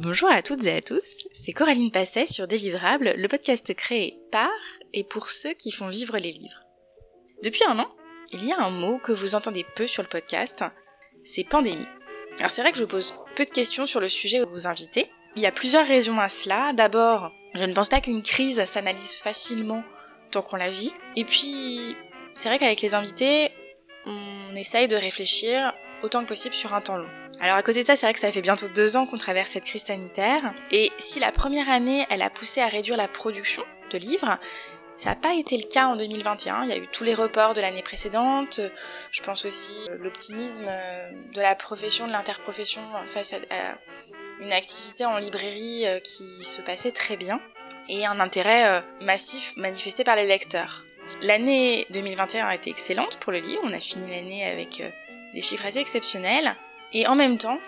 [0.00, 4.48] Bonjour à toutes et à tous, c'est Coraline Passet sur Délivrable, le podcast créé par
[4.92, 6.60] et pour ceux qui font vivre les livres.
[7.42, 7.90] Depuis un an,
[8.30, 10.62] il y a un mot que vous entendez peu sur le podcast,
[11.24, 11.88] c'est pandémie.
[12.38, 15.10] Alors c'est vrai que je pose peu de questions sur le sujet aux invités.
[15.34, 16.72] Il y a plusieurs raisons à cela.
[16.74, 19.82] D'abord, je ne pense pas qu'une crise s'analyse facilement
[20.30, 20.94] tant qu'on la vit.
[21.16, 21.96] Et puis,
[22.34, 23.50] c'est vrai qu'avec les invités,
[24.06, 25.74] on essaye de réfléchir
[26.04, 27.10] autant que possible sur un temps long.
[27.40, 29.50] Alors à côté de ça, c'est vrai que ça fait bientôt deux ans qu'on traverse
[29.50, 30.54] cette crise sanitaire.
[30.70, 34.38] Et si la première année, elle a poussé à réduire la production de livres,
[34.96, 36.64] ça n'a pas été le cas en 2021.
[36.64, 38.60] Il y a eu tous les reports de l'année précédente.
[39.12, 40.68] Je pense aussi l'optimisme
[41.32, 43.36] de la profession, de l'interprofession face à,
[44.40, 47.40] une activité en librairie euh, qui se passait très bien
[47.88, 50.84] et un intérêt euh, massif manifesté par les lecteurs.
[51.22, 53.60] L'année 2021 a été excellente pour le livre.
[53.64, 54.90] On a fini l'année avec euh,
[55.34, 56.56] des chiffres assez exceptionnels.
[56.92, 57.58] Et en même temps,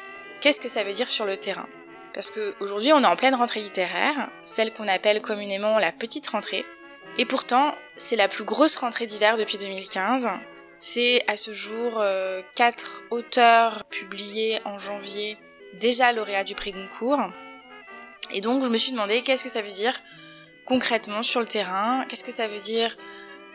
[0.41, 1.69] qu'est-ce que ça veut dire sur le terrain?
[2.15, 6.65] Parce qu'aujourd'hui, on est en pleine rentrée littéraire, celle qu'on appelle communément la petite rentrée.
[7.19, 10.29] Et pourtant, c'est la plus grosse rentrée d'hiver depuis 2015.
[10.79, 15.37] C'est à ce jour euh, quatre auteurs publiés en janvier,
[15.75, 17.21] déjà lauréats du prix Goncourt.
[18.33, 20.01] Et donc, je me suis demandé qu'est-ce que ça veut dire
[20.65, 22.07] concrètement sur le terrain?
[22.09, 22.97] Qu'est-ce que ça veut dire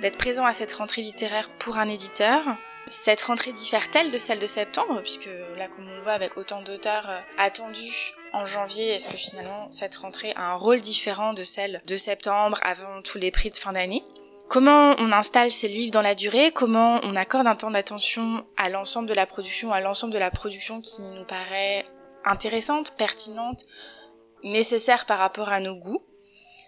[0.02, 2.44] d'être présent à cette rentrée littéraire pour un éditeur?
[2.88, 6.62] Cette rentrée diffère-t-elle de celle de septembre Puisque là, comme on le voit avec autant
[6.62, 11.44] d'auteurs euh, attendus en janvier, est-ce que finalement cette rentrée a un rôle différent de
[11.44, 14.04] celle de septembre avant tous les prix de fin d'année?
[14.48, 16.52] Comment on installe ces livres dans la durée?
[16.52, 20.30] Comment on accorde un temps d'attention à l'ensemble de la production, à l'ensemble de la
[20.30, 21.86] production qui nous paraît
[22.24, 23.66] intéressante, pertinente,
[24.44, 26.04] nécessaire par rapport à nos goûts?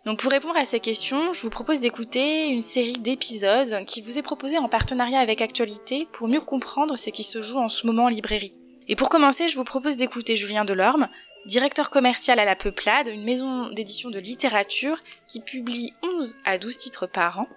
[0.08, 4.18] Donc pour répondre à ces questions, je vous propose d'écouter une série d'épisodes qui vous
[4.18, 7.86] est proposée en partenariat avec Actualité pour mieux comprendre ce qui se joue en ce
[7.86, 8.58] moment en librairie.
[8.88, 11.10] Et pour commencer, je vous propose d'écouter Julien Delorme,
[11.46, 14.98] directeur commercial à La Peuplade, une maison d'édition de littérature
[15.28, 17.48] qui publie 11 à 12 titres par an.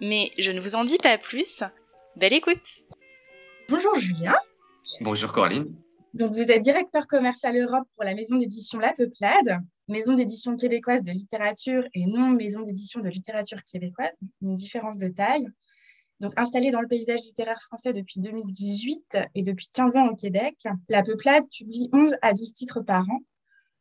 [0.00, 1.62] Mais je ne vous en dis pas plus.
[2.16, 2.82] Belle écoute
[3.68, 4.34] Bonjour Julien.
[5.00, 5.72] Bonjour Coraline.
[6.12, 11.02] Donc vous êtes directeur commercial Europe pour la maison d'édition La Peuplade maison d'édition québécoise
[11.02, 15.46] de littérature et non maison d'édition de littérature québécoise, une différence de taille.
[16.20, 20.56] Donc, installée dans le paysage littéraire français depuis 2018 et depuis 15 ans au Québec,
[20.88, 23.20] La Peuplade publie 11 à 12 titres par an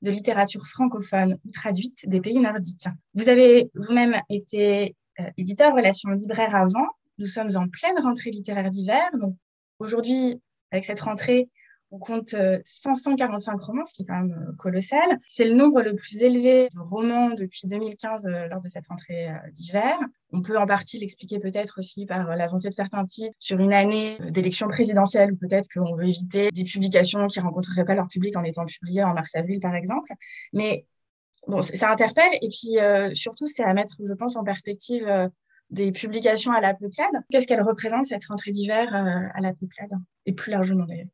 [0.02, 2.88] de littérature francophone ou traduite des pays nordiques.
[3.14, 6.88] Vous avez vous-même été euh, éditeur relation libraire avant.
[7.20, 9.10] Nous sommes en pleine rentrée littéraire d'hiver.
[9.80, 11.50] Aujourd'hui, avec cette rentrée,
[11.94, 15.20] on compte 545 euh, romans, ce qui est quand même euh, colossal.
[15.28, 19.30] C'est le nombre le plus élevé de romans depuis 2015 euh, lors de cette rentrée
[19.52, 20.00] d'hiver.
[20.32, 24.18] On peut en partie l'expliquer peut-être aussi par l'avancée de certains titres sur une année
[24.32, 28.44] d'élection présidentielle ou peut-être qu'on veut éviter des publications qui rencontreraient pas leur public en
[28.44, 30.12] étant publiées en mars-avril, par exemple.
[30.52, 30.88] Mais
[31.48, 32.80] bon, ça interpelle et puis
[33.16, 35.30] surtout, c'est à mettre, je pense, en perspective
[35.70, 37.14] des publications à la peuplade.
[37.30, 39.92] Qu'est-ce qu'elle représente, cette rentrée d'hiver à la peuplade?
[40.26, 41.10] Et plus largement d'ailleurs.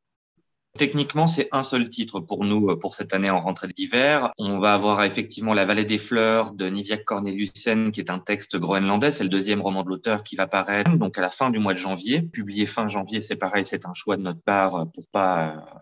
[0.78, 4.32] Techniquement, c'est un seul titre pour nous pour cette année en rentrée d'hiver.
[4.38, 8.56] On va avoir effectivement La Vallée des Fleurs de Niviaq Corneliussen, qui est un texte
[8.58, 9.12] groenlandais.
[9.12, 11.74] C'est le deuxième roman de l'auteur qui va paraître donc à la fin du mois
[11.74, 12.22] de janvier.
[12.22, 15.82] Publié fin janvier, c'est pareil, c'est un choix de notre part pour pas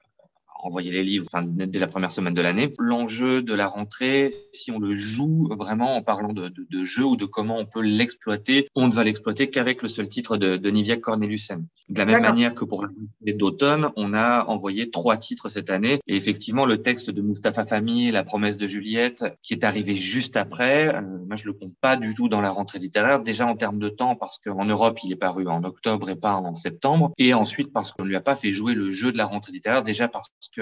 [0.63, 2.73] envoyer les livres enfin, dès la première semaine de l'année.
[2.79, 7.06] L'enjeu de la rentrée, si on le joue vraiment en parlant de, de, de jeu
[7.06, 10.57] ou de comment on peut l'exploiter, on ne va l'exploiter qu'avec le seul titre de,
[10.57, 11.66] de Nivia Corneliusen.
[11.90, 12.85] De la même manière que pour
[13.22, 16.00] les d'automne, on a envoyé trois titres cette année.
[16.07, 20.38] Et effectivement, le texte de Mustapha Fami, La promesse de Juliette, qui est arrivé juste
[20.38, 23.22] après, euh, moi je le compte pas du tout dans la rentrée littéraire.
[23.23, 26.35] Déjà en termes de temps, parce qu'en Europe, il est paru en octobre et pas
[26.35, 27.13] en septembre.
[27.17, 29.51] Et ensuite parce qu'on ne lui a pas fait jouer le jeu de la rentrée
[29.51, 30.56] littéraire, déjà parce que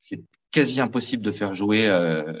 [0.00, 0.20] c'est
[0.56, 2.32] quasi impossible de faire jouer euh,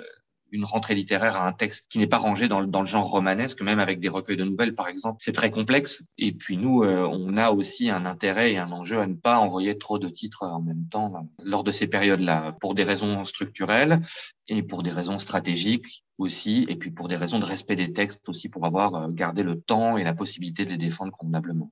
[0.50, 3.78] une rentrée littéraire à un texte qui n'est pas rangé dans le, genre romanesque, même
[3.78, 5.18] avec des recueils de nouvelles, par exemple.
[5.20, 6.02] C'est très complexe.
[6.16, 9.38] Et puis nous, euh, on a aussi un intérêt et un enjeu à ne pas
[9.38, 13.24] envoyer trop de titres en même temps euh, lors de ces périodes-là, pour des raisons
[13.26, 14.00] structurelles
[14.48, 18.26] et pour des raisons stratégiques aussi, et puis pour des raisons de respect des textes
[18.28, 21.70] aussi, pour avoir gardé le temps et la possibilité de les défendre convenablement.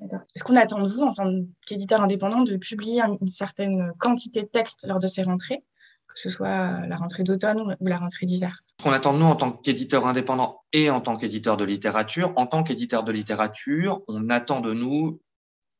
[0.00, 1.30] Est-ce qu'on attend de vous, en tant
[1.66, 5.64] qu'éditeur indépendant, de publier une certaine quantité de textes lors de ces rentrées,
[6.06, 8.62] que ce soit la rentrée d'automne ou la rentrée d'hiver?
[8.78, 12.32] Ce qu'on attend de nous en tant qu'éditeur indépendant et en tant qu'éditeur de littérature,
[12.36, 15.20] en tant qu'éditeur de littérature, on attend de nous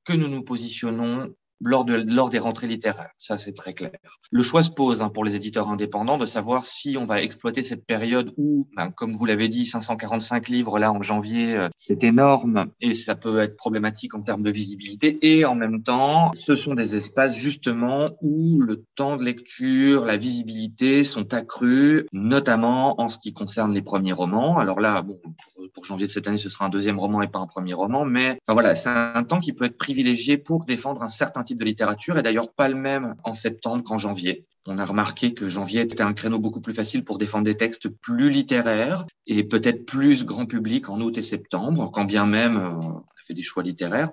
[0.04, 3.10] que nous nous positionnons lors, de, lors des rentrées littéraires.
[3.16, 3.92] Ça, c'est très clair.
[4.30, 7.62] Le choix se pose hein, pour les éditeurs indépendants de savoir si on va exploiter
[7.62, 12.04] cette période où, ben, comme vous l'avez dit, 545 livres là en janvier, euh, c'est
[12.04, 15.18] énorme et ça peut être problématique en termes de visibilité.
[15.22, 20.16] Et en même temps, ce sont des espaces justement où le temps de lecture, la
[20.16, 24.58] visibilité sont accrus, notamment en ce qui concerne les premiers romans.
[24.58, 27.28] Alors là, bon, pour, pour janvier de cette année, ce sera un deuxième roman et
[27.28, 30.64] pas un premier roman, mais enfin voilà, c'est un temps qui peut être privilégié pour
[30.64, 34.46] défendre un certain type de littérature et d'ailleurs pas le même en septembre qu'en janvier.
[34.66, 37.88] On a remarqué que janvier était un créneau beaucoup plus facile pour défendre des textes
[37.88, 42.70] plus littéraires et peut-être plus grand public en août et septembre, quand bien même euh,
[42.70, 44.10] on a fait des choix littéraires.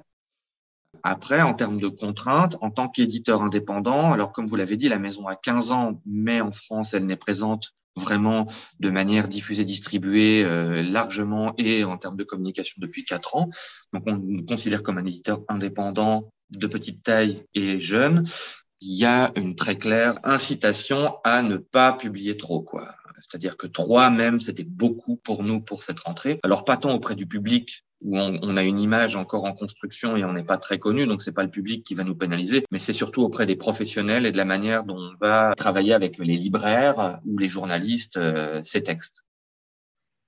[1.01, 4.99] Après, en termes de contraintes, en tant qu'éditeur indépendant, alors comme vous l'avez dit, la
[4.99, 8.47] maison a 15 ans, mais en France, elle n'est présente vraiment
[8.79, 13.49] de manière diffusée, distribuée euh, largement et en termes de communication depuis quatre ans.
[13.91, 18.27] Donc, on nous considère comme un éditeur indépendant de petite taille et jeune.
[18.81, 22.93] Il y a une très claire incitation à ne pas publier trop, quoi.
[23.21, 26.39] C'est-à-dire que trois même, c'était beaucoup pour nous pour cette rentrée.
[26.43, 30.25] Alors pas tant auprès du public où on, a une image encore en construction et
[30.25, 32.79] on n'est pas très connu, donc c'est pas le public qui va nous pénaliser, mais
[32.79, 36.35] c'est surtout auprès des professionnels et de la manière dont on va travailler avec les
[36.35, 39.23] libraires ou les journalistes euh, ces textes.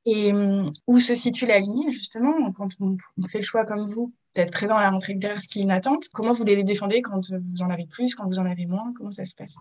[0.06, 4.14] Et hum, où se situe la limite, justement, quand on, fait le choix comme vous?
[4.36, 7.02] D'être présent à la rentrée littéraire, ce qui est une attente Comment vous les défendez
[7.02, 8.94] quand vous en avez plus, quand vous en avez moins?
[8.98, 9.56] Comment ça se passe?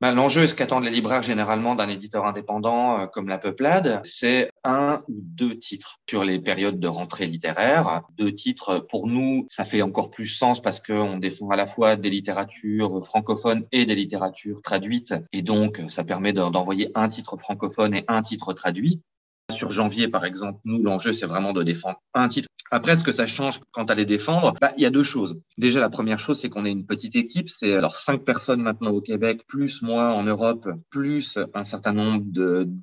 [0.00, 4.50] Ben, L'enjeu, ce qu'attendent les libraires généralement d'un éditeur indépendant euh, comme La Peuplade, c'est
[4.64, 8.00] un ou deux titres sur les périodes de rentrée littéraire.
[8.16, 11.96] Deux titres, pour nous, ça fait encore plus sens parce qu'on défend à la fois
[11.96, 15.14] des littératures francophones et des littératures traduites.
[15.34, 19.02] Et donc, ça permet d'envoyer un titre francophone et un titre traduit.
[19.50, 22.48] Sur janvier, par exemple, nous, l'enjeu, c'est vraiment de défendre un titre.
[22.72, 25.40] Après, ce que ça change quant à les défendre, bah, il y a deux choses.
[25.58, 27.48] Déjà, la première chose, c'est qu'on est une petite équipe.
[27.48, 32.24] C'est alors cinq personnes maintenant au Québec, plus moi en Europe, plus un certain nombre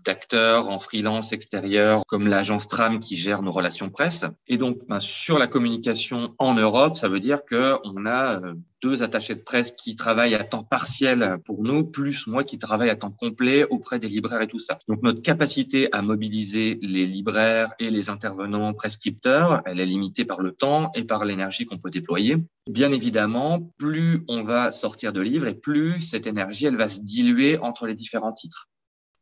[0.03, 4.25] d'acteurs en freelance extérieur, comme l'agence Tram qui gère nos relations presse.
[4.47, 8.55] Et donc, bah, sur la communication en Europe, ça veut dire que on a euh,
[8.81, 12.89] deux attachés de presse qui travaillent à temps partiel pour nous, plus moi qui travaille
[12.89, 14.77] à temps complet auprès des libraires et tout ça.
[14.87, 20.41] Donc notre capacité à mobiliser les libraires et les intervenants prescripteurs, elle est limitée par
[20.41, 22.37] le temps et par l'énergie qu'on peut déployer.
[22.69, 27.01] Bien évidemment, plus on va sortir de livres et plus cette énergie, elle va se
[27.01, 28.67] diluer entre les différents titres.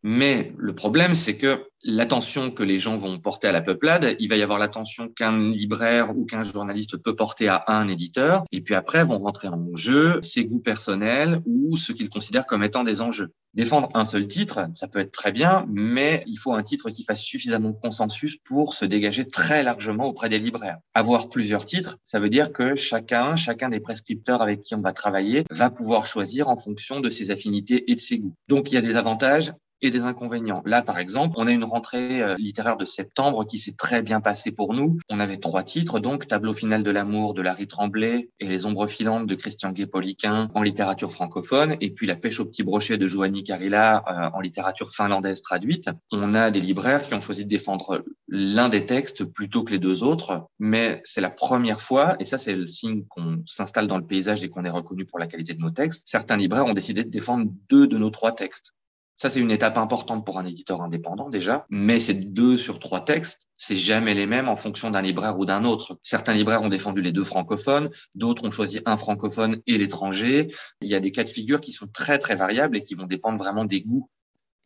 [0.07, 4.29] Mais le problème, c'est que l'attention que les gens vont porter à la peuplade, il
[4.29, 8.43] va y avoir l'attention qu'un libraire ou qu'un journaliste peut porter à un éditeur.
[8.51, 12.63] Et puis après, vont rentrer en jeu ses goûts personnels ou ce qu'ils considèrent comme
[12.63, 13.31] étant des enjeux.
[13.55, 17.03] Défendre un seul titre, ça peut être très bien, mais il faut un titre qui
[17.03, 20.77] fasse suffisamment de consensus pour se dégager très largement auprès des libraires.
[20.93, 24.93] Avoir plusieurs titres, ça veut dire que chacun, chacun des prescripteurs avec qui on va
[24.93, 28.35] travailler va pouvoir choisir en fonction de ses affinités et de ses goûts.
[28.47, 30.61] Donc il y a des avantages et des inconvénients.
[30.65, 34.21] Là, par exemple, on a une rentrée euh, littéraire de septembre qui s'est très bien
[34.21, 34.97] passée pour nous.
[35.09, 38.87] On avait trois titres, donc Tableau final de l'amour de Larry Tremblay et Les ombres
[38.87, 43.07] filantes de Christian Guépoliquin en littérature francophone, et puis La pêche au petit brochet de
[43.07, 45.89] Joanny Carilla euh, en littérature finlandaise traduite.
[46.11, 49.79] On a des libraires qui ont choisi de défendre l'un des textes plutôt que les
[49.79, 53.97] deux autres, mais c'est la première fois, et ça c'est le signe qu'on s'installe dans
[53.97, 56.73] le paysage et qu'on est reconnu pour la qualité de nos textes, certains libraires ont
[56.73, 58.73] décidé de défendre deux de nos trois textes.
[59.17, 63.05] Ça, c'est une étape importante pour un éditeur indépendant déjà, mais c'est deux sur trois
[63.05, 65.97] textes, c'est jamais les mêmes en fonction d'un libraire ou d'un autre.
[66.03, 70.53] Certains libraires ont défendu les deux francophones, d'autres ont choisi un francophone et l'étranger.
[70.81, 73.07] Il y a des cas de figure qui sont très très variables et qui vont
[73.07, 74.09] dépendre vraiment des goûts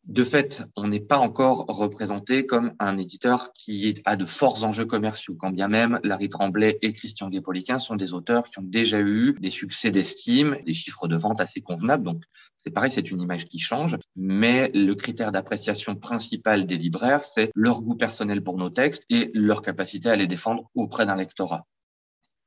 [0.09, 4.87] de fait, on n'est pas encore représenté comme un éditeur qui a de forts enjeux
[4.87, 8.99] commerciaux, quand bien même Larry Tremblay et Christian Guépoliquin sont des auteurs qui ont déjà
[8.99, 12.03] eu des succès d'estime, des chiffres de vente assez convenables.
[12.03, 12.23] Donc,
[12.57, 13.97] c'est pareil, c'est une image qui change.
[14.15, 19.29] Mais le critère d'appréciation principal des libraires, c'est leur goût personnel pour nos textes et
[19.35, 21.67] leur capacité à les défendre auprès d'un lectorat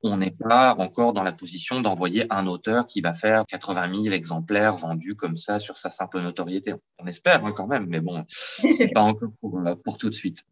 [0.03, 4.15] on n'est pas encore dans la position d'envoyer un auteur qui va faire 80 000
[4.15, 6.75] exemplaires vendus comme ça sur sa simple notoriété.
[6.99, 10.15] On espère hein, quand même, mais bon, c'est pas encore pour, euh, pour tout de
[10.15, 10.45] suite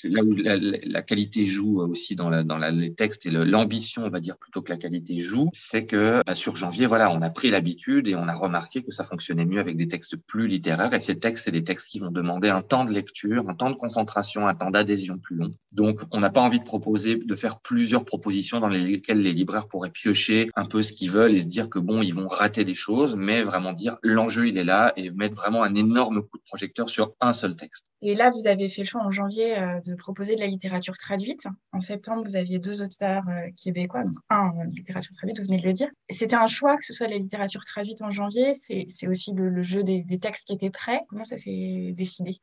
[0.00, 4.36] c'est là où la, qualité joue aussi dans, les textes et l'ambition, on va dire
[4.36, 8.08] plutôt que la qualité joue, c'est que bah, sur janvier, voilà, on a pris l'habitude
[8.08, 10.92] et on a remarqué que ça fonctionnait mieux avec des textes plus littéraires.
[10.94, 13.70] Et ces textes, c'est des textes qui vont demander un temps de lecture, un temps
[13.70, 15.54] de concentration, un temps d'adhésion plus long.
[15.72, 19.68] Donc, on n'a pas envie de proposer, de faire plusieurs propositions dans lesquelles les libraires
[19.68, 22.64] pourraient piocher un peu ce qu'ils veulent et se dire que bon, ils vont rater
[22.64, 26.38] des choses, mais vraiment dire l'enjeu, il est là et mettre vraiment un énorme coup
[26.38, 27.84] de projecteur sur un seul texte.
[28.06, 30.98] Et là, vous avez fait le choix en janvier euh, de proposer de la littérature
[30.98, 31.46] traduite.
[31.72, 35.56] En septembre, vous aviez deux auteurs euh, québécois, donc un en littérature traduite, vous venez
[35.56, 35.88] de le dire.
[36.10, 38.52] C'était un choix que ce soit la littérature traduite en janvier.
[38.52, 41.00] C'est aussi le, jeu des, textes qui étaient prêts.
[41.08, 42.36] Comment ça s'est décidé?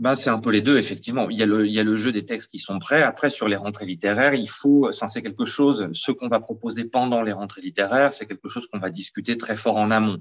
[0.00, 1.30] Bah, c'est un peu les deux, effectivement.
[1.30, 3.04] Il y, a le, il y a le jeu des textes qui sont prêts.
[3.04, 7.22] Après, sur les rentrées littéraires, il faut, c'est quelque chose, ce qu'on va proposer pendant
[7.22, 10.18] les rentrées littéraires, c'est quelque chose qu'on va discuter très fort en amont.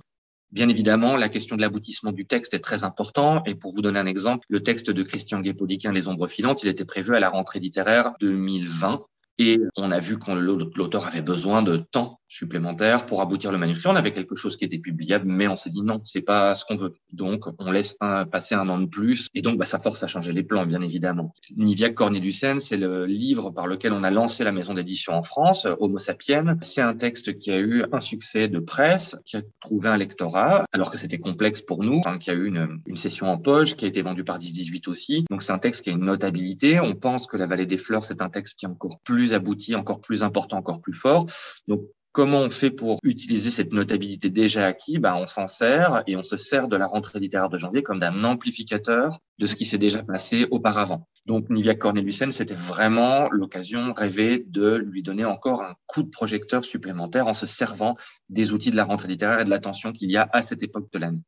[0.52, 3.44] Bien évidemment, la question de l'aboutissement du texte est très important.
[3.46, 6.70] Et pour vous donner un exemple, le texte de Christian Guépoliquin, Les ombres filantes, il
[6.70, 9.06] était prévu à la rentrée littéraire 2020.
[9.38, 13.90] Et on a vu que l'auteur avait besoin de temps supplémentaire pour aboutir le manuscrit.
[13.90, 16.66] On avait quelque chose qui était publiable, mais on s'est dit non, c'est pas ce
[16.66, 16.94] qu'on veut.
[17.14, 17.98] Donc, on laisse
[18.32, 19.30] passer un an de plus.
[19.34, 21.34] Et donc, bah, ça force à changer les plans, bien évidemment.
[21.56, 25.68] Nivia Cornelucen, c'est le livre par lequel on a lancé la maison d'édition en France,
[25.80, 26.58] Homo sapiens.
[26.62, 30.66] C'est un texte qui a eu un succès de presse, qui a trouvé un lectorat,
[30.74, 33.76] alors que c'était complexe pour nous, hein, qui a eu une, une, session en poche,
[33.76, 35.26] qui a été vendue par 10-18 aussi.
[35.30, 36.80] Donc, c'est un texte qui a une notabilité.
[36.82, 39.76] On pense que La Vallée des Fleurs, c'est un texte qui est encore plus abouti,
[39.76, 41.28] encore plus important, encore plus fort.
[41.68, 41.82] Donc,
[42.16, 45.00] Comment on fait pour utiliser cette notabilité déjà acquise?
[45.00, 48.00] Ben, On s'en sert et on se sert de la rentrée littéraire de janvier comme
[48.00, 51.10] d'un amplificateur de ce qui s'est déjà passé auparavant.
[51.26, 56.64] Donc Nivia Cornelussen, c'était vraiment l'occasion rêvée de lui donner encore un coup de projecteur
[56.64, 57.98] supplémentaire en se servant
[58.30, 60.88] des outils de la rentrée littéraire et de l'attention qu'il y a à cette époque
[60.94, 61.22] de l'année.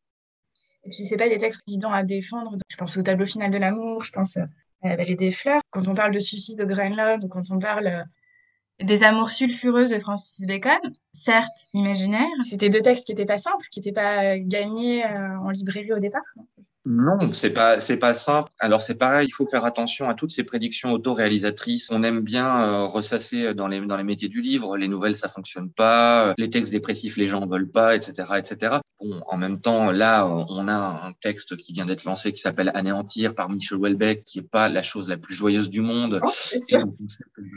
[0.85, 2.55] Et puis, c'est pas des textes évidents à défendre.
[2.69, 4.47] Je pense au tableau final de l'amour, je pense à
[4.83, 5.59] la vallée des fleurs.
[5.69, 8.05] Quand on parle de suicide de Groenland ou quand on parle
[8.81, 10.79] des amours sulfureuses de Francis Bacon,
[11.11, 12.27] certes imaginaires.
[12.47, 15.99] C'était deux textes qui n'étaient pas simples, qui n'étaient pas gagnés euh, en librairie au
[15.99, 16.21] départ.
[16.89, 18.49] Non, c'est pas c'est pas simple.
[18.59, 21.89] Alors c'est pareil, il faut faire attention à toutes ces prédictions autoréalisatrices.
[21.91, 25.27] On aime bien euh, ressasser dans les dans les métiers du livre, les nouvelles ça
[25.27, 28.77] fonctionne pas, les textes dépressifs les gens ne veulent pas, etc., etc.
[28.99, 32.71] Bon, en même temps, là, on a un texte qui vient d'être lancé qui s'appelle
[32.73, 36.19] Anéantir par Michel Houellebecq, qui est pas la chose la plus joyeuse du monde.
[36.23, 36.79] Oh, c'est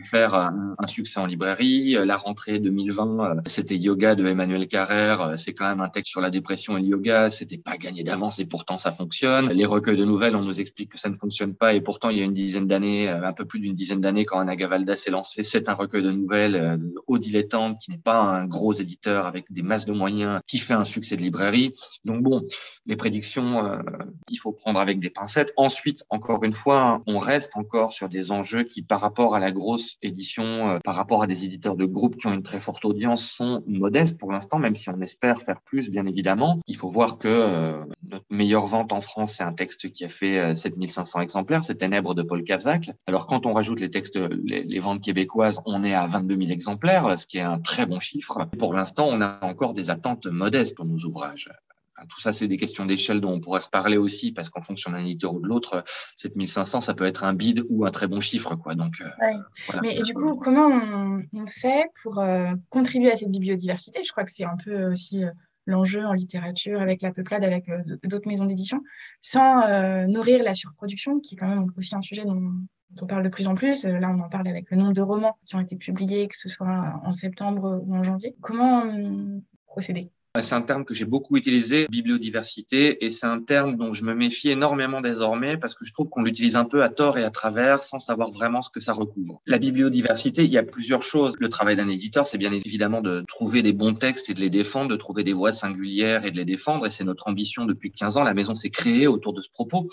[0.05, 1.97] faire un, succès en librairie.
[2.05, 5.35] La rentrée 2020, euh, c'était Yoga de Emmanuel Carrère.
[5.39, 7.31] C'est quand même un texte sur la dépression et le yoga.
[7.31, 9.20] C'était pas gagné d'avance et pourtant ça fonctionne.
[9.23, 12.19] Les recueils de nouvelles, on nous explique que ça ne fonctionne pas et pourtant il
[12.19, 14.97] y a une dizaine d'années, euh, un peu plus d'une dizaine d'années, quand Anna Gavalda
[14.97, 18.73] s'est lancé, c'est un recueil de nouvelles euh, au dilettante qui n'est pas un gros
[18.73, 21.75] éditeur avec des masses de moyens qui fait un succès de librairie.
[22.05, 22.45] Donc bon,
[22.87, 23.83] les prédictions, euh,
[24.29, 25.53] il faut prendre avec des pincettes.
[25.57, 29.53] Ensuite, encore une fois, on reste encore sur des enjeux qui, par rapport à la
[29.53, 33.25] grosse édition, par rapport à des éditeurs de groupe qui ont une très forte audience,
[33.25, 36.59] sont modestes pour l'instant, même si on espère faire plus, bien évidemment.
[36.67, 40.55] Il faut voir que notre meilleure vente en France, c'est un texte qui a fait
[40.55, 42.91] 7500 exemplaires, c'est Ténèbres de Paul Kavzak.
[43.07, 46.51] Alors quand on rajoute les textes, les, les ventes québécoises, on est à 22 000
[46.51, 48.49] exemplaires, ce qui est un très bon chiffre.
[48.59, 51.51] Pour l'instant, on a encore des attentes modestes pour nos ouvrages.
[52.09, 55.01] Tout ça, c'est des questions d'échelle dont on pourrait reparler aussi, parce qu'en fonction d'un
[55.01, 55.85] éditeur ou de l'autre,
[56.17, 58.55] 7500, ça peut être un bid ou un très bon chiffre.
[58.57, 58.75] Quoi.
[58.75, 60.69] Donc, euh, Mais du coup, comment
[61.33, 64.03] on, fait pour euh, contribuer à cette bibliodiversité?
[64.03, 65.31] Je crois que c'est un peu aussi euh,
[65.67, 67.71] l'enjeu en littérature, avec la peuplade, avec
[68.05, 68.83] d'autres maisons d'édition,
[69.21, 72.53] sans nourrir la surproduction, qui est quand même aussi un sujet dont,
[73.01, 73.85] on parle de plus en plus.
[73.85, 76.49] Là, on en parle avec le nombre de romans qui ont été publiés, que ce
[76.49, 78.35] soit en septembre ou en janvier.
[78.41, 78.83] Comment
[79.67, 80.11] procéder?
[80.39, 84.15] C'est un terme que j'ai beaucoup utilisé, bibliodiversité, et c'est un terme dont je me
[84.15, 87.31] méfie énormément désormais parce que je trouve qu'on l'utilise un peu à tort et à
[87.31, 89.43] travers sans savoir vraiment ce que ça recouvre.
[89.47, 91.35] La bibliodiversité, il y a plusieurs choses.
[91.41, 94.51] Le travail d'un éditeur, c'est bien évidemment de trouver des bons textes et de les
[94.51, 97.91] défendre, de trouver des voix singulières et de les défendre, et c'est notre ambition depuis
[97.91, 98.23] 15 ans.
[98.23, 99.89] La maison s'est créée autour de ce propos.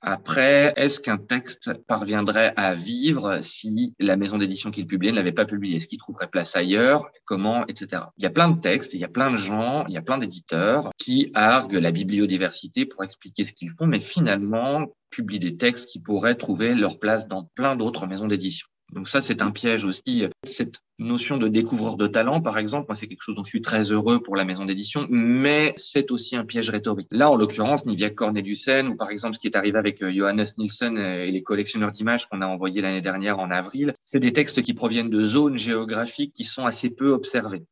[0.00, 5.32] Après, est-ce qu'un texte parviendrait à vivre si la maison d'édition qu'il publiait ne l'avait
[5.32, 5.76] pas publié?
[5.76, 7.10] Est-ce qu'il trouverait place ailleurs?
[7.24, 7.66] Comment?
[7.66, 8.02] Etc.
[8.16, 10.02] Il y a plein de textes, il y a plein de gens, il y a
[10.02, 15.56] plein d'éditeurs qui arguent la bibliodiversité pour expliquer ce qu'ils font, mais finalement publient des
[15.56, 18.68] textes qui pourraient trouver leur place dans plein d'autres maisons d'édition.
[18.92, 20.24] Donc ça, c'est un piège aussi.
[20.44, 23.60] Cette notion de découvreur de talent, par exemple, moi, c'est quelque chose dont je suis
[23.60, 27.08] très heureux pour la maison d'édition, mais c'est aussi un piège rhétorique.
[27.10, 30.46] Là, en l'occurrence, Nivia Cornelussen, ou par exemple, ce qui est arrivé avec euh, Johannes
[30.56, 34.62] Nielsen et les collectionneurs d'images qu'on a envoyés l'année dernière en avril, c'est des textes
[34.62, 37.64] qui proviennent de zones géographiques qui sont assez peu observées.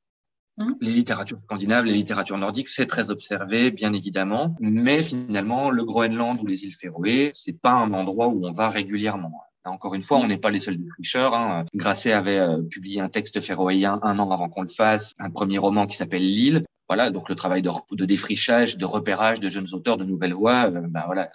[0.59, 0.73] Mmh.
[0.81, 6.41] Les littératures scandinaves, les littératures nordiques, c'est très observé, bien évidemment, mais finalement, le Groenland
[6.41, 9.43] ou les îles Féroé, c'est pas un endroit où on va régulièrement.
[9.67, 11.35] Encore une fois, on n'est pas les seuls tricheurs.
[11.35, 11.65] Hein.
[11.75, 15.59] Grasset avait euh, publié un texte féroïen un an avant qu'on le fasse, un premier
[15.59, 16.65] roman qui s'appelle L'île.
[16.89, 20.67] Voilà, donc le travail de, défrichage, de repérage de jeunes auteurs, de nouvelles voix.
[20.67, 21.31] Euh, ben voilà,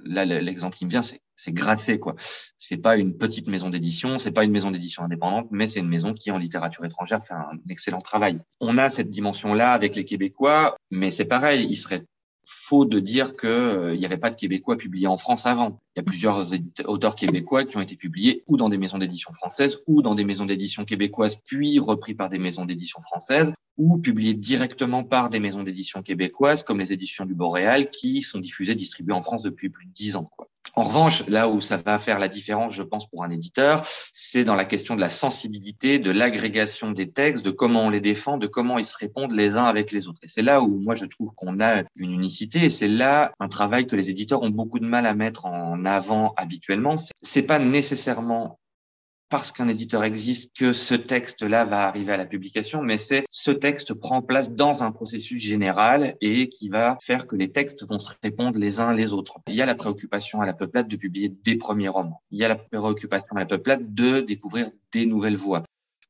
[0.00, 2.16] là l'exemple qui me vient, c'est c'est Grasset quoi.
[2.58, 5.88] C'est pas une petite maison d'édition, c'est pas une maison d'édition indépendante, mais c'est une
[5.88, 8.38] maison qui en littérature étrangère fait un excellent travail.
[8.60, 12.04] On a cette dimension là avec les Québécois, mais c'est pareil, il serait
[12.50, 15.80] faux de dire qu'il euh, n'y avait pas de Québécois publiés en France avant.
[15.94, 16.48] Il y a plusieurs
[16.86, 20.24] auteurs québécois qui ont été publiés ou dans des maisons d'édition françaises ou dans des
[20.24, 25.40] maisons d'édition québécoises, puis repris par des maisons d'édition françaises ou publiés directement par des
[25.40, 29.68] maisons d'édition québécoises comme les éditions du Boréal qui sont diffusées, distribuées en France depuis
[29.68, 30.28] plus de dix ans.
[30.74, 33.82] En revanche, là où ça va faire la différence, je pense, pour un éditeur,
[34.12, 38.00] c'est dans la question de la sensibilité, de l'agrégation des textes, de comment on les
[38.00, 40.20] défend, de comment ils se répondent les uns avec les autres.
[40.22, 43.48] Et c'est là où moi je trouve qu'on a une unicité et c'est là un
[43.48, 46.96] travail que les éditeurs ont beaucoup de mal à mettre en avant habituellement.
[47.22, 48.58] C'est pas nécessairement
[49.28, 53.50] parce qu'un éditeur existe que ce texte-là va arriver à la publication, mais c'est ce
[53.50, 57.98] texte prend place dans un processus général et qui va faire que les textes vont
[57.98, 59.38] se répondre les uns les autres.
[59.48, 62.22] Il y a la préoccupation à la peuplade de publier des premiers romans.
[62.30, 65.62] Il y a la préoccupation à la peuplade de découvrir des nouvelles voies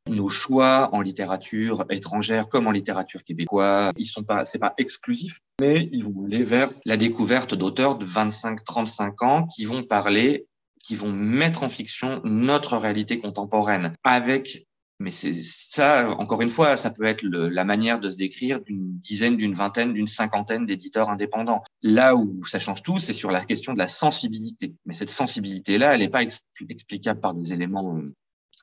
[0.08, 5.40] nos choix en littérature étrangère comme en littérature québécoise, ils sont pas, c'est pas exclusif,
[5.60, 10.46] mais ils vont aller vers la découverte d'auteurs de 25, 35 ans qui vont parler
[10.88, 14.66] qui vont mettre en fiction notre réalité contemporaine avec
[15.00, 18.98] mais c'est ça, encore une fois, ça peut être la manière de se décrire d'une
[18.98, 21.62] dizaine, d'une vingtaine, d'une cinquantaine d'éditeurs indépendants.
[21.82, 24.74] Là où ça change tout, c'est sur la question de la sensibilité.
[24.86, 28.12] Mais cette sensibilité-là, elle n'est pas explicable par des éléments euh,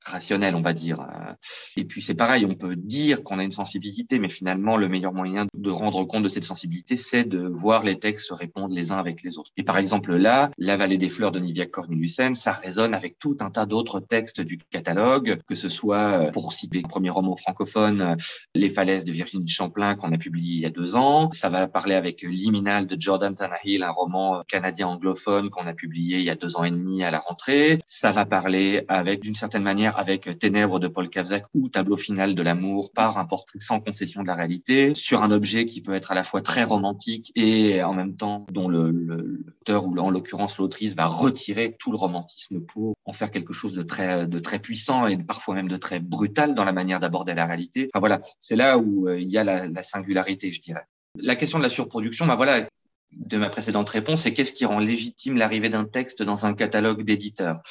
[0.06, 1.02] rationnel, on va dire.
[1.02, 1.34] Euh.
[1.78, 5.14] Et puis c'est pareil, on peut dire qu'on a une sensibilité, mais finalement le meilleur
[5.14, 8.92] moyen de rendre compte de cette sensibilité, c'est de voir les textes se répondre les
[8.92, 9.52] uns avec les autres.
[9.58, 13.38] Et par exemple là, La vallée des fleurs de Nivia Corneliusen, ça résonne avec tout
[13.40, 15.98] un tas d'autres textes du catalogue, que ce soit,
[16.28, 18.16] euh, pour citer le premier roman francophone, euh,
[18.54, 21.32] Les falaises de Virginie Champlain qu'on a publié il y a deux ans.
[21.32, 26.20] Ça va parler avec Liminal de Jordan Tannehill, un roman canadien anglophone qu'on a publié
[26.20, 27.80] il y a deux ans et demi à la rentrée.
[27.86, 32.36] Ça va parler avec, d'une certaine manière, avec Ténèbres de Paul Kavzak ou Tableau final
[32.36, 35.94] de l'amour par un portrait sans concession de la réalité sur un objet qui peut
[35.94, 40.58] être à la fois très romantique et en même temps dont l'auteur ou en l'occurrence
[40.58, 44.60] l'autrice va retirer tout le romantisme pour en faire quelque chose de très, de très
[44.60, 47.90] puissant et parfois même de très brutal dans la manière d'aborder la réalité.
[47.94, 50.86] Enfin voilà, c'est là où euh, il y a la, la singularité, je dirais.
[51.18, 52.68] La question de la surproduction, bah voilà,
[53.12, 57.04] de ma précédente réponse, c'est qu'est-ce qui rend légitime l'arrivée d'un texte dans un catalogue
[57.04, 57.62] d'éditeurs.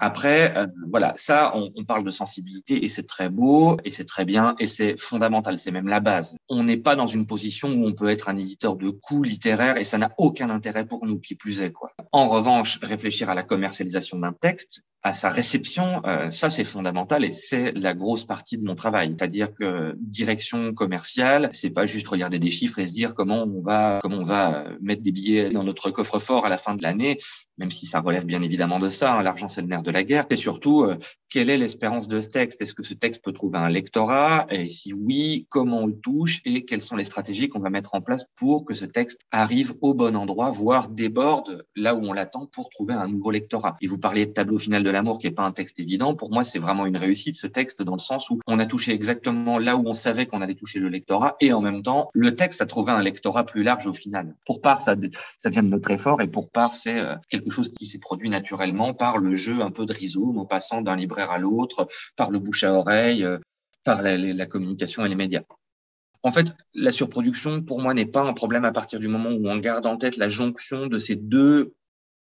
[0.00, 4.04] Après, euh, voilà, ça, on, on, parle de sensibilité et c'est très beau et c'est
[4.04, 6.36] très bien et c'est fondamental, c'est même la base.
[6.48, 9.76] On n'est pas dans une position où on peut être un éditeur de coûts littéraires
[9.76, 11.92] et ça n'a aucun intérêt pour nous, qui plus est quoi.
[12.12, 17.24] En revanche, réfléchir à la commercialisation d'un texte, à sa réception, euh, ça c'est fondamental
[17.24, 19.14] et c'est la grosse partie de mon travail.
[19.16, 23.62] C'est-à-dire que direction commerciale, c'est pas juste regarder des chiffres et se dire comment on
[23.62, 27.18] va comment on va mettre des billets dans notre coffre-fort à la fin de l'année,
[27.58, 29.14] même si ça relève bien évidemment de ça.
[29.14, 30.26] Hein, l'argent c'est le nerf de la guerre.
[30.30, 30.96] C'est surtout euh,
[31.28, 32.62] quelle est l'espérance de ce texte?
[32.62, 34.46] Est-ce que ce texte peut trouver un lectorat?
[34.50, 36.40] Et si oui, comment on le touche?
[36.44, 39.74] Et quelles sont les stratégies qu'on va mettre en place pour que ce texte arrive
[39.80, 43.76] au bon endroit, voire déborde là où on l'attend pour trouver un nouveau lectorat?
[43.80, 46.14] Et vous parliez de tableau final de l'amour qui n'est pas un texte évident.
[46.14, 48.92] Pour moi, c'est vraiment une réussite ce texte dans le sens où on a touché
[48.92, 52.34] exactement là où on savait qu'on allait toucher le lectorat et en même temps, le
[52.34, 54.34] texte a trouvé un lectorat plus large au final.
[54.44, 54.94] Pour part, ça,
[55.38, 58.30] ça vient de notre effort et pour part, c'est euh, quelque chose qui s'est produit
[58.30, 62.30] naturellement par le jeu un peu de rhizome en passant d'un libraire à l'autre, par
[62.30, 63.38] le bouche à oreille, euh,
[63.84, 65.42] par la communication et les médias.
[66.22, 69.48] En fait, la surproduction, pour moi, n'est pas un problème à partir du moment où
[69.48, 71.74] on garde en tête la jonction de ces deux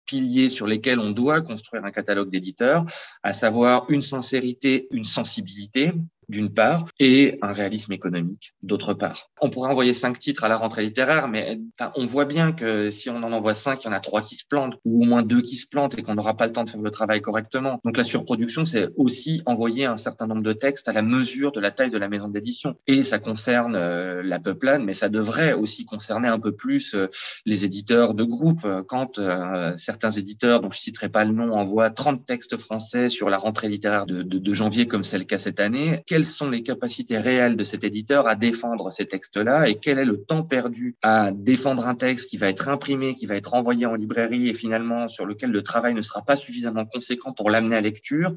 [0.05, 2.85] piliers sur lesquels on doit construire un catalogue d'éditeurs,
[3.23, 5.93] à savoir une sincérité, une sensibilité,
[6.29, 9.29] d'une part, et un réalisme économique, d'autre part.
[9.41, 11.59] On pourrait envoyer cinq titres à la rentrée littéraire, mais
[11.95, 14.35] on voit bien que si on en envoie cinq, il y en a trois qui
[14.35, 16.63] se plantent, ou au moins deux qui se plantent, et qu'on n'aura pas le temps
[16.63, 17.79] de faire le travail correctement.
[17.85, 21.59] Donc la surproduction, c'est aussi envoyer un certain nombre de textes à la mesure de
[21.59, 22.75] la taille de la maison d'édition.
[22.87, 27.07] Et ça concerne euh, la peuplade, mais ça devrait aussi concerner un peu plus euh,
[27.45, 28.65] les éditeurs de groupe.
[28.87, 33.29] Quand euh, certains éditeurs, dont je citerai pas le nom, envoient 30 textes français sur
[33.29, 37.19] la rentrée littéraire de, janvier, comme c'est le cas cette année, quelles sont les capacités
[37.19, 41.31] réelles de cet éditeur à défendre ces textes-là et quel est le temps perdu à
[41.31, 45.07] défendre un texte qui va être imprimé, qui va être envoyé en librairie et finalement
[45.07, 48.33] sur lequel le travail ne sera pas suffisamment conséquent pour l'amener à lecture?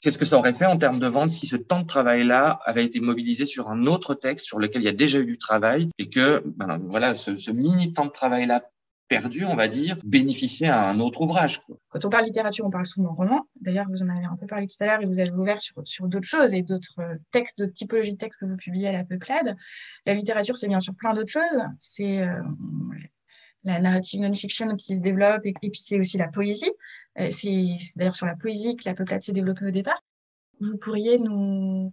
[0.00, 2.84] Qu'est-ce que ça aurait fait en termes de vente si ce temps de travail-là avait
[2.84, 5.90] été mobilisé sur un autre texte sur lequel il y a déjà eu du travail
[5.98, 8.62] et que ben, voilà ce, ce mini temps de travail-là
[9.10, 11.60] perdu, on va dire, bénéficier à un autre ouvrage.
[11.88, 13.44] Quand on parle littérature, on parle souvent roman.
[13.60, 16.06] D'ailleurs, vous en avez un peu parlé tout à l'heure et vous avez ouvert sur,
[16.06, 19.04] d'autres choses et d'autres euh, textes, d'autres typologies de textes que vous publiez à la
[19.04, 19.56] Peuplade.
[20.06, 21.60] La littérature, c'est bien sûr plein d'autres choses.
[21.80, 22.40] C'est euh,
[23.64, 26.70] la narrative non-fiction qui se développe et, puis c'est aussi la poésie.
[27.18, 30.00] Euh, c'est d'ailleurs sur la poésie que la Peuplade s'est développée au départ.
[30.60, 31.92] Vous pourriez nous,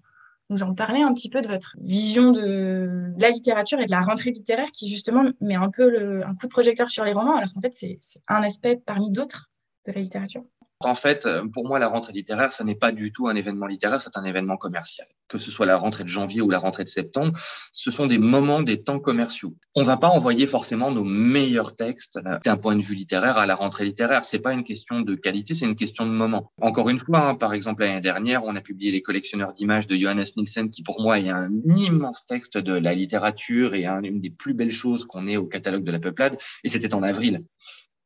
[0.49, 4.01] nous en parler un petit peu de votre vision de la littérature et de la
[4.01, 7.35] rentrée littéraire qui justement met un peu le, un coup de projecteur sur les romans,
[7.35, 9.49] alors qu'en fait c'est un aspect parmi d'autres
[9.85, 10.43] de la littérature
[10.81, 13.65] en fait, euh, pour moi, la rentrée littéraire, ce n'est pas du tout un événement
[13.65, 15.07] littéraire, c'est un événement commercial.
[15.27, 17.37] Que ce soit la rentrée de janvier ou la rentrée de septembre,
[17.73, 19.55] ce sont des moments, des temps commerciaux.
[19.75, 23.47] On va pas envoyer forcément nos meilleurs textes euh, d'un point de vue littéraire à
[23.47, 24.23] la rentrée littéraire.
[24.23, 26.51] C'est pas une question de qualité, c'est une question de moment.
[26.61, 29.97] Encore une fois, hein, par exemple, l'année dernière, on a publié Les collectionneurs d'images de
[29.97, 34.29] Johannes Nielsen, qui pour moi est un immense texte de la littérature et une des
[34.29, 37.43] plus belles choses qu'on ait au catalogue de la Peuplade, et c'était en avril.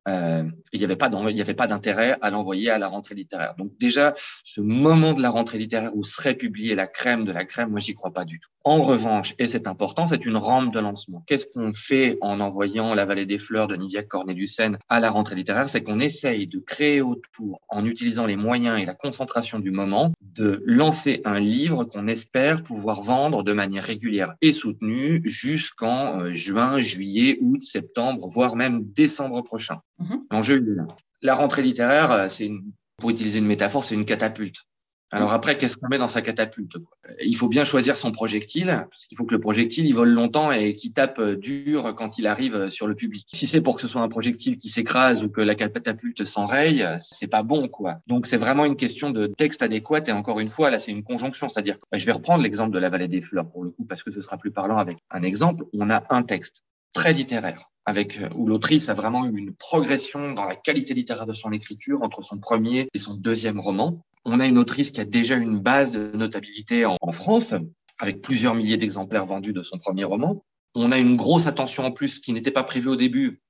[0.08, 3.56] Euh, il n'y avait pas d'intérêt à l'envoyer à la rentrée littéraire.
[3.58, 7.46] Donc déjà, ce moment de la rentrée littéraire où serait publiée la crème de la
[7.46, 8.50] crème, moi j'y crois pas du tout.
[8.64, 11.24] En revanche, et c'est important, c'est une rampe de lancement.
[11.26, 15.36] Qu'est-ce qu'on fait en envoyant La Vallée des Fleurs de Nivia Corneliusen à la rentrée
[15.36, 15.68] littéraire?
[15.68, 20.12] C'est qu'on essaye de créer autour, en utilisant les moyens et la concentration du moment,
[20.22, 26.34] de lancer un livre qu'on espère pouvoir vendre de manière régulière et soutenue jusqu'en euh,
[26.34, 29.82] juin, juillet, août, septembre, voire même décembre prochain.
[30.02, 30.26] Mhm.
[30.32, 30.88] L'enjeu là.
[31.22, 32.50] La rentrée littéraire, euh, c'est
[32.98, 34.58] pour utiliser une métaphore, c'est une catapulte.
[35.14, 36.78] Alors après, qu'est-ce qu'on met dans sa catapulte
[37.20, 40.54] Il faut bien choisir son projectile, parce qu'il faut que le projectile il vole longtemps
[40.54, 43.28] et qu'il tape euh, dur quand il arrive euh, sur le public.
[43.34, 46.88] Si c'est pour que ce soit un projectile qui s'écrase ou que la catapulte s'enraye,
[47.02, 47.98] c'est pas bon, quoi.
[48.08, 51.04] Donc c'est vraiment une question de texte adéquat et encore une fois, là c'est une
[51.04, 53.84] conjonction, c'est-à-dire que je vais reprendre l'exemple de la vallée des fleurs pour le coup
[53.84, 55.66] parce que ce sera plus parlant avec un exemple.
[55.74, 60.34] On a un texte très littéraire avec euh, où l'autrice a vraiment eu une progression
[60.34, 64.04] dans la qualité littéraire de son écriture entre son premier et son deuxième roman.
[64.26, 67.56] On a une autrice qui a déjà une base de notabilité en, en France,
[68.00, 70.44] avec plusieurs milliers d'exemplaires vendus de son premier roman.
[70.76, 73.42] On a une grosse attention en plus qui n'était pas prévue au début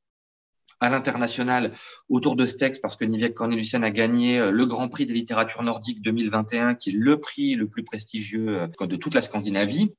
[0.82, 1.71] à l'international
[2.10, 5.13] autour de ce texte parce que Niviek Corneliusen a gagné euh, le Grand Prix de
[5.13, 9.93] littérature nordique 2021, qui est le prix le plus prestigieux euh, de toute la Scandinavie.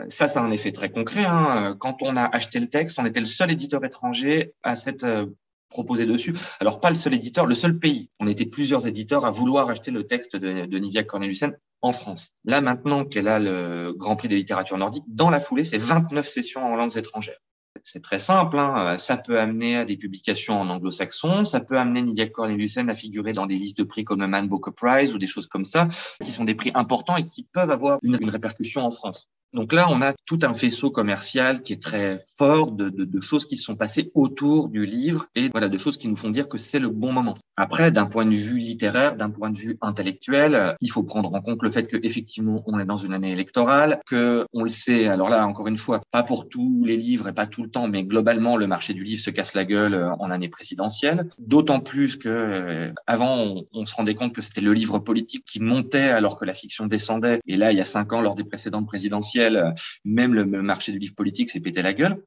[0.00, 1.24] Euh, ça, ça a un effet très concret.
[1.24, 1.76] Hein.
[1.78, 5.28] Quand on a acheté le texte, on était le seul éditeur étranger à s'être
[5.70, 6.34] proposé dessus.
[6.60, 8.10] Alors, pas le seul éditeur, le seul pays.
[8.20, 12.32] On était plusieurs éditeurs à vouloir acheter le texte de, de Nivia Corneliusen en France.
[12.44, 16.28] Là, maintenant qu'elle a le Grand Prix des littératures nordiques, dans la foulée, c'est 29
[16.28, 17.40] sessions en langues étrangères
[17.82, 18.58] c'est très simple.
[18.58, 18.96] Hein.
[18.98, 23.32] Ça peut amener à des publications en anglo-saxon, ça peut amener Nidia Corneliusen à figurer
[23.32, 25.88] dans des listes de prix comme le Man Booker Prize ou des choses comme ça,
[26.24, 29.28] qui sont des prix importants et qui peuvent avoir une, répercussion en France.
[29.52, 33.56] Donc là, on a tout un faisceau commercial qui est très fort de, choses qui
[33.56, 36.58] se sont passées autour du livre et voilà de choses qui nous font dire que
[36.58, 37.36] c'est le bon moment.
[37.56, 41.40] Après, d'un point de vue littéraire, d'un point de vue intellectuel, il faut prendre en
[41.40, 45.06] compte le fait que effectivement on est dans une année électorale, que on le sait.
[45.06, 48.04] Alors là, encore une fois, pas pour tous les livres et pas tout temps, mais
[48.04, 51.28] globalement, le marché du livre se casse la gueule euh, en année présidentielle.
[51.38, 55.44] D'autant plus que euh, avant, on, on se rendait compte que c'était le livre politique
[55.44, 57.40] qui montait alors que la fiction descendait.
[57.46, 59.74] Et là, il y a cinq ans, lors des précédentes présidentielles
[60.04, 62.22] même le marché du livre politique s'est pété la gueule.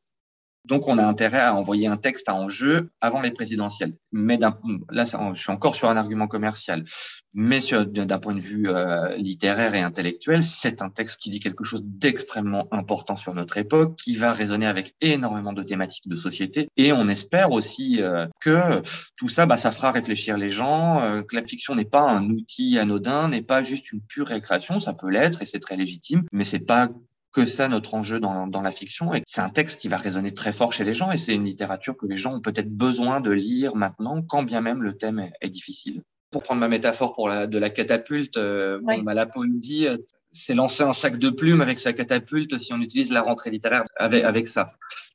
[0.67, 3.93] Donc, on a intérêt à envoyer un texte à enjeu avant les présidentielles.
[4.11, 4.57] Mais là,
[5.33, 6.83] je suis encore sur un argument commercial.
[7.33, 11.63] Mais d'un point de vue euh, littéraire et intellectuel, c'est un texte qui dit quelque
[11.63, 16.67] chose d'extrêmement important sur notre époque, qui va résonner avec énormément de thématiques de société.
[16.77, 18.81] Et on espère aussi euh, que
[19.17, 22.27] tout ça, bah, ça fera réfléchir les gens, euh, que la fiction n'est pas un
[22.29, 24.79] outil anodin, n'est pas juste une pure récréation.
[24.79, 26.89] Ça peut l'être et c'est très légitime, mais c'est pas
[27.31, 30.33] que ça notre enjeu dans, dans la fiction et c'est un texte qui va résonner
[30.33, 33.21] très fort chez les gens et c'est une littérature que les gens ont peut-être besoin
[33.21, 36.03] de lire maintenant quand bien même le thème est, difficile.
[36.31, 39.97] Pour prendre ma métaphore pour la, de la catapulte, euh, bah, la poésie, euh,
[40.37, 43.83] c'est lancer un sac de plumes avec sa catapulte si on utilise la rentrée littéraire
[43.97, 44.67] avec, ça.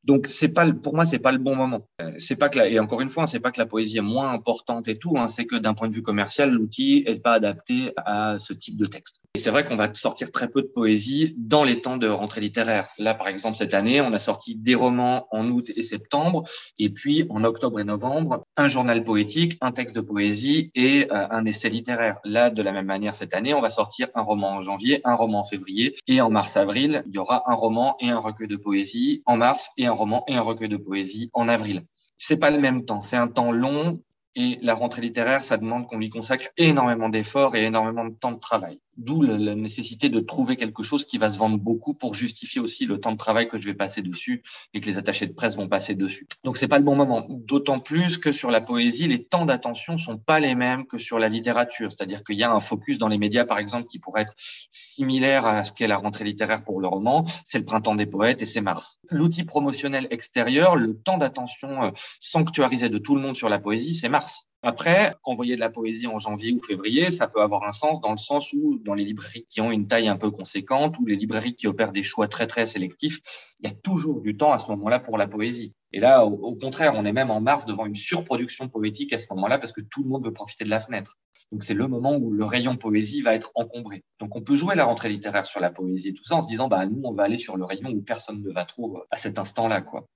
[0.05, 1.89] Donc c'est pas pour moi c'est pas le bon moment.
[2.01, 4.31] Euh, c'est pas que et encore une fois c'est pas que la poésie est moins
[4.33, 5.17] importante et tout.
[5.17, 8.77] Hein, c'est que d'un point de vue commercial l'outil est pas adapté à ce type
[8.77, 9.23] de texte.
[9.35, 12.41] Et c'est vrai qu'on va sortir très peu de poésie dans les temps de rentrée
[12.41, 12.89] littéraire.
[12.99, 16.43] Là par exemple cette année on a sorti des romans en août et septembre
[16.79, 21.27] et puis en octobre et novembre un journal poétique, un texte de poésie et euh,
[21.31, 22.19] un essai littéraire.
[22.25, 25.40] Là de la même manière cette année on va sortir un roman en janvier, roman
[25.40, 29.22] en février et en mars-avril il y aura un roman et un recueil de poésie
[29.27, 31.85] en mars et un roman et un recueil de poésie en avril.
[32.16, 34.01] C'est pas le même temps, c'est un temps long
[34.35, 38.33] et la rentrée littéraire, ça demande qu'on lui consacre énormément d'efforts et énormément de temps
[38.33, 38.81] de travail.
[38.99, 42.85] D'où la nécessité de trouver quelque chose qui va se vendre beaucoup pour justifier aussi
[42.85, 44.43] le temps de travail que je vais passer dessus
[44.75, 46.27] et que les attachés de presse vont passer dessus.
[46.45, 47.27] Donc c'est pas le bon moment.
[47.29, 51.19] D'autant plus que sur la poésie, les temps d'attention sont pas les mêmes que sur
[51.19, 51.91] la littérature.
[51.91, 54.35] C'est-à-dire qu'il y a un focus dans les médias, par exemple, qui pourrait être
[54.71, 57.25] similaire à ce qu'est la rentrée littéraire pour le roman.
[57.45, 58.99] C'est le printemps des poètes et c'est mars.
[59.09, 63.95] L'outil promotionnel extérieur, le temps d'attention euh, sanctuarisé de tout le monde sur la poésie,
[63.95, 64.49] c'est mars.
[64.64, 68.12] Après, envoyer de la poésie en janvier ou février, ça peut avoir un sens dans
[68.12, 71.16] le sens où, dans les librairies qui ont une taille un peu conséquente ou les
[71.16, 73.18] librairies qui opèrent des choix très très sélectifs,
[73.59, 75.72] il y a toujours du temps à ce moment-là pour la poésie.
[75.92, 79.27] Et là, au, contraire, on est même en mars devant une surproduction poétique à ce
[79.31, 81.18] moment-là parce que tout le monde veut profiter de la fenêtre.
[81.51, 84.05] Donc c'est le moment où le rayon poésie va être encombré.
[84.20, 86.48] Donc on peut jouer la rentrée littéraire sur la poésie et tout ça en se
[86.48, 89.16] disant, bah nous on va aller sur le rayon où personne ne va trouver à
[89.16, 90.07] cet instant-là, quoi.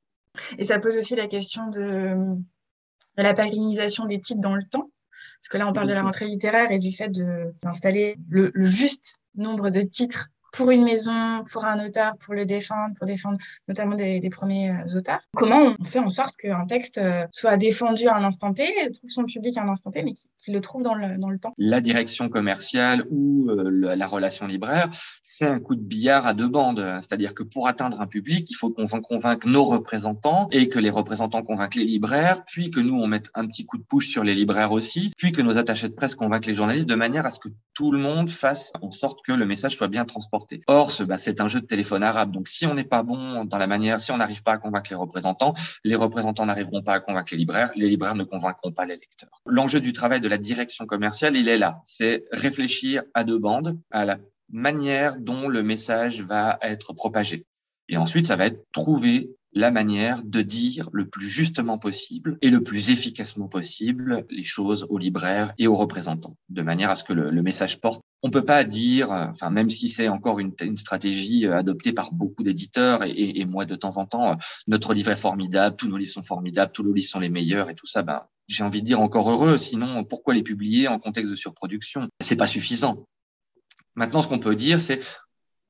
[0.59, 2.37] Et ça pose aussi la question de
[3.17, 4.91] de la pérennisation des titres dans le temps.
[5.41, 7.11] Parce que là, on parle de la rentrée littéraire et du fait
[7.63, 12.45] d'installer le, le juste nombre de titres pour une maison, pour un auteur, pour le
[12.45, 13.39] défendre, pour défendre
[13.69, 15.21] notamment des, premiers euh, auteurs.
[15.37, 18.65] Comment on fait en sorte qu'un texte euh, soit défendu à un instant T,
[18.95, 21.39] trouve son public à un instant T, mais qu'il le trouve dans le, dans le
[21.39, 21.53] temps?
[21.59, 24.91] La direction commerciale ou euh, la relation libraire,
[25.23, 26.85] c'est un coup de billard à deux bandes.
[27.01, 30.91] C'est-à-dire que pour atteindre un public, il faut qu'on convainque nos représentants et que les
[30.91, 34.25] représentants convainquent les libraires, puis que nous, on mette un petit coup de push sur
[34.25, 37.31] les libraires aussi, puis que nos attachés de presse convainquent les journalistes de manière à
[37.31, 40.93] ce que tout le monde fasse en sorte que le message soit bien transporté Or,
[41.07, 42.31] bah, c'est un jeu de téléphone arabe.
[42.33, 44.91] Donc, si on n'est pas bon dans la manière, si on n'arrive pas à convaincre
[44.91, 45.55] les représentants,
[45.85, 49.43] les représentants n'arriveront pas à convaincre les libraires, les libraires ne convaincront pas les lecteurs.
[49.47, 51.81] L'enjeu du travail de la direction commerciale, il est là.
[51.85, 54.19] C'est réfléchir à deux bandes, à la
[54.51, 57.47] manière dont le message va être propagé.
[57.89, 62.51] Et ensuite, ça va être trouver la manière de dire le plus justement possible et
[62.51, 67.03] le plus efficacement possible les choses aux libraires et aux représentants, de manière à ce
[67.03, 68.03] que le, message porte.
[68.23, 72.43] On peut pas dire, enfin même si c'est encore une, stratégie euh, adoptée par beaucoup
[72.43, 74.35] d'éditeurs et, moi de temps en temps, euh,
[74.67, 77.71] notre livre est formidable, tous nos livres sont formidables, tous nos livres sont les meilleurs
[77.71, 79.57] et tout ça, ben j'ai envie de dire encore heureux.
[79.57, 82.09] Sinon, pourquoi les publier en contexte de surproduction?
[82.21, 83.07] C'est pas suffisant.
[83.95, 85.01] Maintenant, ce qu'on peut dire, c'est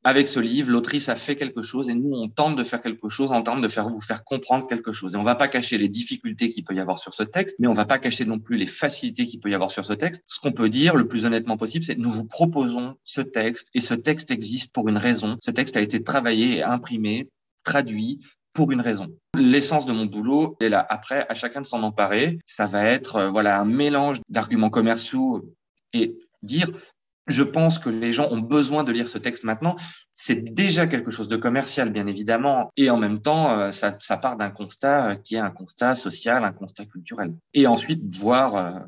[0.07, 3.09] avec ce livre, l'autrice a fait quelque chose et nous, on tente de faire quelque
[3.09, 5.15] chose, on tente de faire vous faire comprendre quelque chose.
[5.15, 7.67] Et on va pas cacher les difficultés qu'il peut y avoir sur ce texte, mais
[7.67, 10.23] on va pas cacher non plus les facilités qu'il peut y avoir sur ce texte.
[10.29, 13.81] Ce qu'on peut dire le plus honnêtement possible, c'est nous vous proposons ce texte et
[13.81, 15.39] ce texte existe pour une raison.
[15.41, 17.29] Ce texte a été travaillé et imprimé,
[17.65, 18.21] traduit
[18.53, 19.09] pour une raison.
[19.37, 20.87] L'essence de mon boulot est là.
[20.89, 22.39] Après, à chacun de s'en emparer.
[22.47, 25.53] Ça va être, euh, voilà, un mélange d'arguments commerciaux
[25.93, 26.71] et dire
[27.27, 29.77] je pense que les gens ont besoin de lire ce texte maintenant.
[30.15, 34.17] C'est déjà quelque chose de commercial, bien évidemment, et en même temps, euh, ça, ça
[34.17, 37.35] part d'un constat euh, qui est un constat social, un constat culturel.
[37.55, 38.79] Et ensuite, voir euh,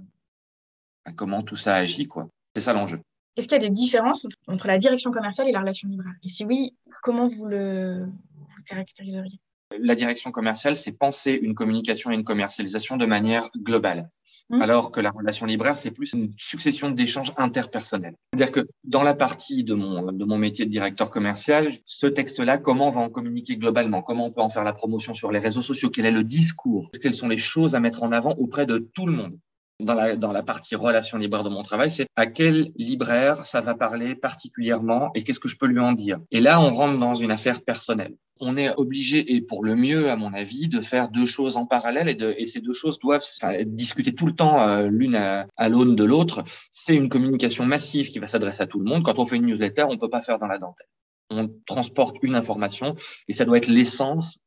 [1.04, 2.28] bah, comment tout ça agit, quoi.
[2.54, 3.00] C'est ça l'enjeu.
[3.36, 6.28] Est-ce qu'il y a des différences entre la direction commerciale et la relation libraire Et
[6.28, 9.38] si oui, comment vous le, vous le caractériseriez?
[9.78, 14.10] La direction commerciale, c'est penser une communication et une commercialisation de manière globale.
[14.50, 14.62] Mmh.
[14.62, 18.14] alors que la relation libraire, c'est plus une succession d'échanges interpersonnels.
[18.32, 22.56] C'est-à-dire que dans la partie de mon, de mon métier de directeur commercial, ce texte-là,
[22.56, 24.00] comment on va en communiquer globalement?
[24.00, 25.90] Comment on peut en faire la promotion sur les réseaux sociaux?
[25.90, 26.90] Quel est le discours?
[27.02, 29.38] Quelles sont les choses à mettre en avant auprès de tout le monde?
[29.80, 33.60] Dans la, dans la partie relation libraire de mon travail, c'est à quel libraire ça
[33.60, 36.18] va parler particulièrement et qu'est-ce que je peux lui en dire.
[36.30, 40.10] Et là, on rentre dans une affaire personnelle on est obligé, et pour le mieux,
[40.10, 42.98] à mon avis, de faire deux choses en parallèle, et, de, et ces deux choses
[42.98, 46.44] doivent être discutées tout le temps euh, l'une à, l'aune de l'autre.
[46.72, 49.02] C'est une communication massive qui va s'adresser à tout le monde.
[49.02, 50.86] Quand on fait une newsletter, on ne peut pas faire dans la dentelle.
[51.30, 52.94] On transporte une information,
[53.28, 54.38] et ça doit être l'essence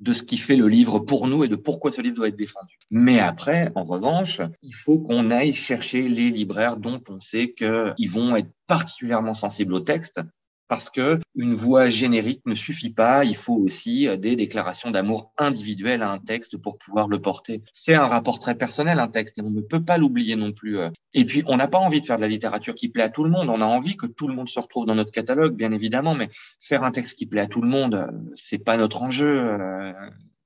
[0.00, 2.36] de ce qui fait le livre pour nous et de pourquoi ce livre doit être
[2.36, 2.78] défendu.
[2.90, 8.10] Mais après, en revanche, il faut qu'on aille chercher les libraires dont on sait qu'ils
[8.10, 10.20] vont être particulièrement sensibles au texte
[10.68, 13.24] parce que une voix générique ne suffit pas.
[13.24, 17.62] Il faut aussi euh, des déclarations d'amour individuelles à un texte pour pouvoir le porter.
[17.72, 20.78] C'est un rapport très personnel, un texte, et on ne peut pas l'oublier non plus.
[20.78, 20.90] Euh.
[21.14, 23.24] Et puis, on n'a pas envie de faire de la littérature qui plaît à tout
[23.24, 23.48] le monde.
[23.48, 26.28] On a envie que tout le monde se retrouve dans notre catalogue, bien évidemment, mais
[26.60, 29.58] faire un texte qui plaît à tout le monde, euh, c'est pas notre enjeu.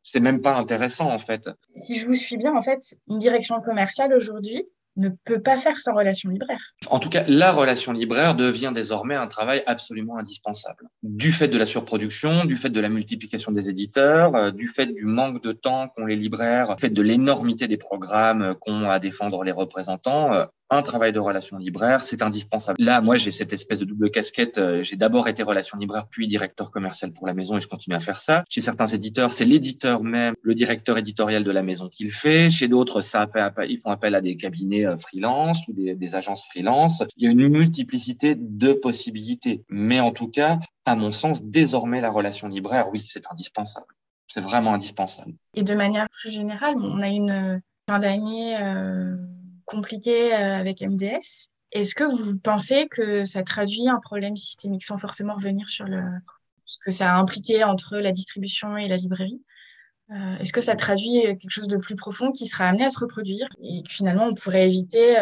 [0.03, 1.49] C'est même pas intéressant, en fait.
[1.77, 5.79] Si je vous suis bien, en fait, une direction commerciale aujourd'hui, ne peut pas faire
[5.79, 6.61] sans relation libraire.
[6.89, 10.89] En tout cas, la relation libraire devient désormais un travail absolument indispensable.
[11.03, 14.87] Du fait de la surproduction, du fait de la multiplication des éditeurs, euh, du fait
[14.87, 18.99] du manque de temps qu'ont les libraires, du fait de l'énormité des programmes qu'ont à
[18.99, 22.83] défendre les représentants, euh, un travail de relation libraire, c'est indispensable.
[22.83, 24.57] Là, moi, j'ai cette espèce de double casquette.
[24.57, 27.95] Euh, j'ai d'abord été relation libraire, puis directeur commercial pour la maison et je continue
[27.95, 28.43] à faire ça.
[28.49, 32.49] Chez certains éditeurs, c'est l'éditeur même, le directeur éditorial de la maison qui le fait.
[32.49, 33.03] Chez d'autres,
[33.69, 37.05] ils font appel à des cabinets euh, freelance ou des, des agences freelance.
[37.19, 39.65] Il y a une multiplicité de possibilités.
[39.69, 43.87] Mais en tout cas, à mon sens, désormais, la relation libraire, oui, c'est indispensable.
[44.27, 45.35] C'est vraiment indispensable.
[45.55, 48.57] Et de manière plus générale, on a une euh, fin d'année
[49.73, 51.49] compliqué euh, avec MDS.
[51.73, 56.03] Est-ce que vous pensez que ça traduit un problème systémique sans forcément revenir sur le,
[56.67, 59.43] ce que ça a impliqué entre la distribution et la librairie
[60.11, 62.99] euh, Est-ce que ça traduit quelque chose de plus profond qui sera amené à se
[62.99, 65.15] reproduire et que finalement on pourrait éviter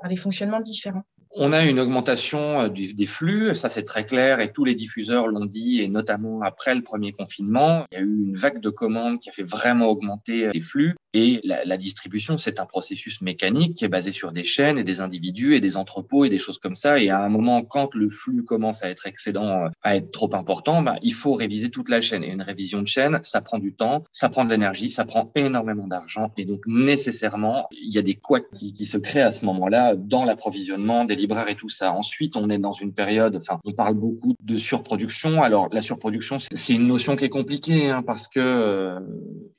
[0.00, 1.04] par des fonctionnements différents?
[1.38, 5.26] On a une augmentation euh, des flux, ça c'est très clair et tous les diffuseurs
[5.28, 8.70] l'ont dit et notamment après le premier confinement, il y a eu une vague de
[8.70, 13.76] commandes qui a fait vraiment augmenter les flux et la, distribution c'est un processus mécanique
[13.76, 16.58] qui est basé sur des chaînes et des individus et des entrepôts et des choses
[16.58, 20.10] comme ça et à un moment quand le flux commence à être excédent, à être
[20.10, 23.42] trop important, bah, il faut réviser toute la chaîne et une révision de chaîne ça
[23.42, 27.94] prend du temps, ça prend de l'énergie, ça prend énormément d'argent et donc nécessairement il
[27.94, 31.54] y a des couacs qui, qui se créent à ce moment-là dans l'approvisionnement des et
[31.54, 31.92] tout ça.
[31.92, 35.42] Ensuite, on est dans une période, enfin, on parle beaucoup de surproduction.
[35.42, 39.00] Alors, la surproduction, c'est une notion qui est compliquée hein, parce que euh,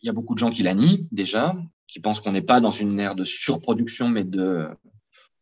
[0.02, 1.56] il y a beaucoup de gens qui la nient déjà,
[1.88, 4.68] qui pensent qu'on n'est pas dans une ère de surproduction, mais de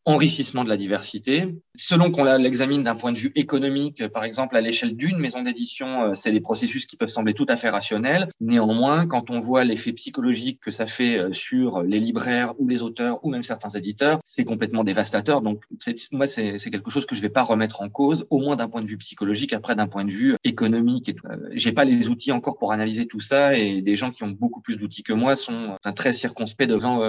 [0.06, 1.56] enrichissement de la diversité.
[1.76, 6.04] Selon qu'on l'examine d'un point de vue économique, par exemple, à l'échelle d'une maison d'édition,
[6.04, 8.30] euh, c'est des processus qui peuvent sembler tout à fait rationnels.
[8.40, 12.84] Néanmoins, quand on voit l'effet psychologique que ça fait euh, sur les libraires ou les
[12.84, 15.42] auteurs ou même certains éditeurs, c'est complètement dévastateur.
[15.42, 15.64] Donc,
[16.12, 18.82] moi, c'est quelque chose que je vais pas remettre en cause, au moins d'un point
[18.82, 21.16] de vue psychologique, après d'un point de vue économique.
[21.26, 24.30] Euh, J'ai pas les outils encore pour analyser tout ça et des gens qui ont
[24.30, 27.00] beaucoup plus d'outils que moi sont très circonspects devant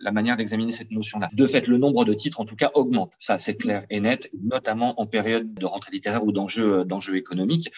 [0.00, 1.28] la manière d'examiner cette notion-là.
[1.32, 3.14] De fait, le nombre de titres en tout cas, augmente.
[3.18, 7.70] Ça, c'est clair et net, notamment en période de rentrée littéraire ou d'enjeux, d'enjeux économiques.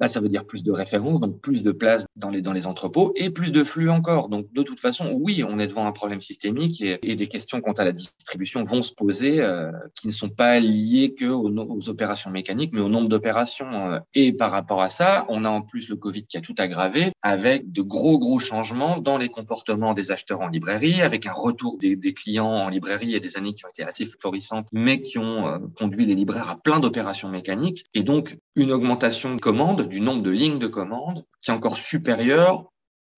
[0.00, 2.66] Là, ça veut dire plus de références, donc plus de place dans les, dans les
[2.66, 4.28] entrepôts et plus de flux encore.
[4.28, 7.60] Donc, de toute façon, oui, on est devant un problème systémique et, et des questions
[7.60, 11.50] quant à la distribution vont se poser euh, qui ne sont pas liées que aux,
[11.50, 13.90] aux, opérations mécaniques, mais au nombre d'opérations.
[13.90, 13.98] Euh.
[14.14, 17.10] Et par rapport à ça, on a en plus le Covid qui a tout aggravé
[17.22, 21.76] avec de gros, gros changements dans les comportements des acheteurs en librairie, avec un retour
[21.78, 25.18] des, des clients en librairie et des années qui ont été assez florissantes, mais qui
[25.18, 27.84] ont euh, conduit les libraires à plein d'opérations mécaniques.
[27.92, 31.76] Et donc, une augmentation de commandes du nombre de lignes de commande qui est encore
[31.76, 32.70] supérieur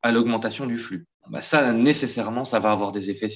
[0.02, 1.06] à l'augmentation du flux.
[1.30, 3.28] Bah ça, nécessairement, ça va avoir des effets,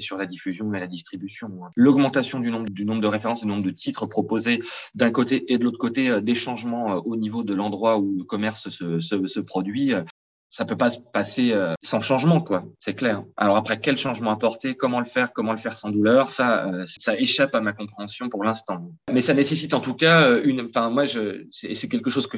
[0.00, 1.48] sur la diffusion et la distribution.
[1.64, 1.70] Hein.
[1.74, 4.60] L'augmentation du nombre, de références et du nombre de titres proposés
[4.94, 8.14] d'un côté et de l'autre côté, euh, des changements euh, au niveau de l'endroit où
[8.16, 10.04] le commerce se produit, euh,
[10.52, 12.64] ça peut pas se passer euh, sans changement, quoi.
[12.78, 13.24] C'est clair.
[13.38, 16.84] Alors après, quel changement apporter, comment le faire, comment le faire sans douleur, ça, euh,
[16.86, 18.90] ça échappe à ma compréhension pour l'instant.
[19.10, 20.60] Mais ça nécessite en tout cas euh, une.
[20.60, 22.28] Enfin, moi, je, c'est quelque chose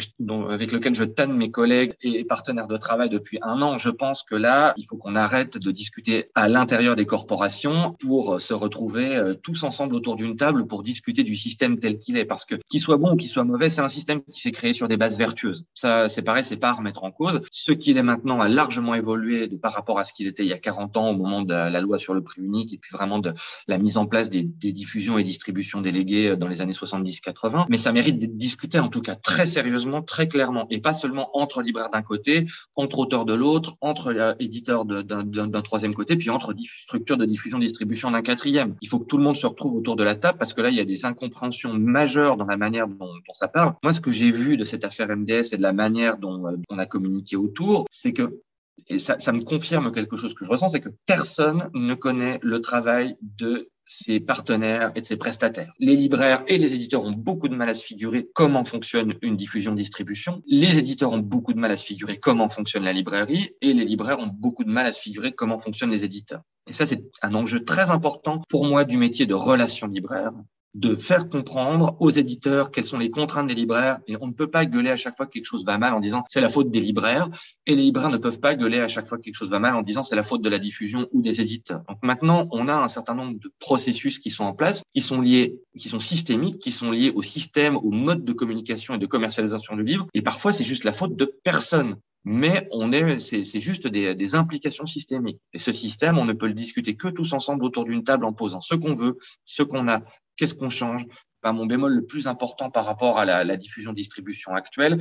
[0.49, 3.79] avec lequel je tanne mes collègues et partenaires de travail depuis un an.
[3.79, 8.41] Je pense que là, il faut qu'on arrête de discuter à l'intérieur des corporations pour
[8.41, 12.45] se retrouver tous ensemble autour d'une table pour discuter du système tel qu'il est, parce
[12.45, 14.87] que qu'il soit bon ou qu'il soit mauvais, c'est un système qui s'est créé sur
[14.87, 15.65] des bases vertueuses.
[15.75, 17.41] Ça, c'est pareil, c'est pas à remettre en cause.
[17.51, 20.49] Ce qui est maintenant a largement évolué de, par rapport à ce qu'il était il
[20.49, 22.91] y a 40 ans au moment de la, loi sur le prix unique et puis
[22.93, 23.35] vraiment de
[23.69, 27.67] la mise en place des, des diffusions et distributions déléguées euh, dans les années 70-80.
[27.69, 31.37] Mais ça mérite d'être discuté en tout cas très sérieusement, très clairement et pas seulement
[31.37, 36.31] entre libraires d'un côté, entre auteurs de l'autre, entre euh, éditeurs d'un troisième côté, puis
[36.31, 38.77] entre structures de diffusion-distribution d'un quatrième.
[38.81, 40.69] Il faut que tout le monde se retrouve autour de la table parce que là,
[40.69, 43.75] il y a des incompréhensions majeures dans la manière dont, dont ça parle.
[43.83, 46.57] Moi, ce que j'ai vu de cette affaire MDS et de la manière dont euh,
[46.69, 48.41] on a communiqué autour, c'est que,
[48.89, 52.61] et ça, me confirme quelque chose que je ressens, c'est que personne ne connaît le
[52.61, 55.73] travail de ses partenaires et de ses prestataires.
[55.79, 59.37] Les libraires et les éditeurs ont beaucoup de mal à se figurer comment fonctionne une
[59.37, 60.43] diffusion-distribution.
[60.47, 63.85] Les éditeurs ont beaucoup de mal à se figurer comment fonctionne la librairie et les
[63.85, 66.43] libraires ont beaucoup de mal à se figurer comment fonctionnent les éditeurs.
[66.67, 70.33] Et ça, c'est un enjeu très important pour moi du métier de relation libraire
[70.75, 74.01] de faire comprendre aux éditeurs quelles sont les contraintes des libraires.
[74.07, 76.01] Et on ne peut pas gueuler à chaque fois que quelque chose va mal en
[76.01, 77.29] disant c'est la faute des libraires.
[77.67, 79.75] Et les libraires ne peuvent pas gueuler à chaque fois que quelque chose va mal
[79.77, 81.83] en disant c'est la faute de la diffusion ou des éditeurs.
[81.89, 85.21] Donc maintenant, on a un certain nombre de processus qui sont en place, qui sont
[85.21, 89.07] liés, qui sont systémiques, qui sont liés au système, au mode de communication et de
[89.07, 90.07] commercialisation du livre.
[90.13, 94.35] Et parfois, c'est juste la faute de personne mais on est, c'est juste des, des,
[94.35, 95.41] implications systémiques.
[95.53, 98.33] Et ce système, on ne peut le discuter que tous ensemble autour d'une table en
[98.33, 100.01] posant ce qu'on veut, ce qu'on a,
[100.37, 101.07] qu'est-ce qu'on change?
[101.45, 104.99] Mon bémol le plus important par rapport à la, la diffusion-distribution actuelle,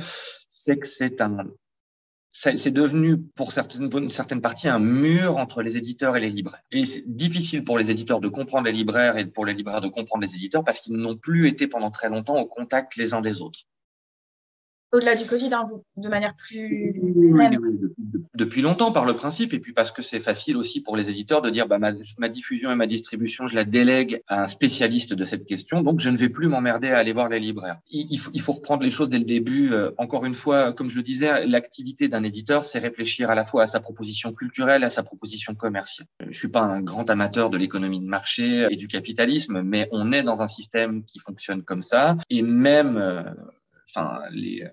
[0.50, 1.38] c'est que c'est un,
[2.32, 6.30] c'est devenu pour certaines, pour une certaine partie un mur entre les éditeurs et les
[6.30, 6.62] libraires.
[6.70, 9.88] Et c'est difficile pour les éditeurs de comprendre les libraires et pour les libraires de
[9.88, 13.20] comprendre les éditeurs parce qu'ils n'ont plus été pendant très longtemps au contact les uns
[13.20, 13.60] des autres
[14.94, 15.64] au-delà du Covid, hein,
[15.96, 16.94] de manière plus.
[18.34, 21.42] Depuis longtemps, par le principe, et puis parce que c'est facile aussi pour les éditeurs
[21.42, 25.24] de dire bah, ma, diffusion et ma distribution, je la délègue à un spécialiste de
[25.24, 27.78] cette question, donc je ne vais plus m'emmerder à aller voir les libraires.
[27.90, 29.72] Il, faut, reprendre les choses dès le début.
[29.72, 33.44] Euh, encore une fois, comme je le disais, l'activité d'un éditeur, c'est réfléchir à la
[33.44, 36.06] fois à sa proposition culturelle, à sa proposition commerciale.
[36.28, 40.12] Je suis pas un grand amateur de l'économie de marché et du capitalisme, mais on
[40.12, 42.96] est dans un système qui fonctionne comme ça, et même.
[42.96, 43.22] Euh,
[43.88, 44.64] enfin, les,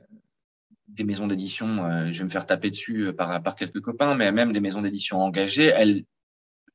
[0.92, 4.52] des maisons d'édition, je vais me faire taper dessus par, par quelques copains, mais même
[4.52, 6.04] des maisons d'édition engagées, elles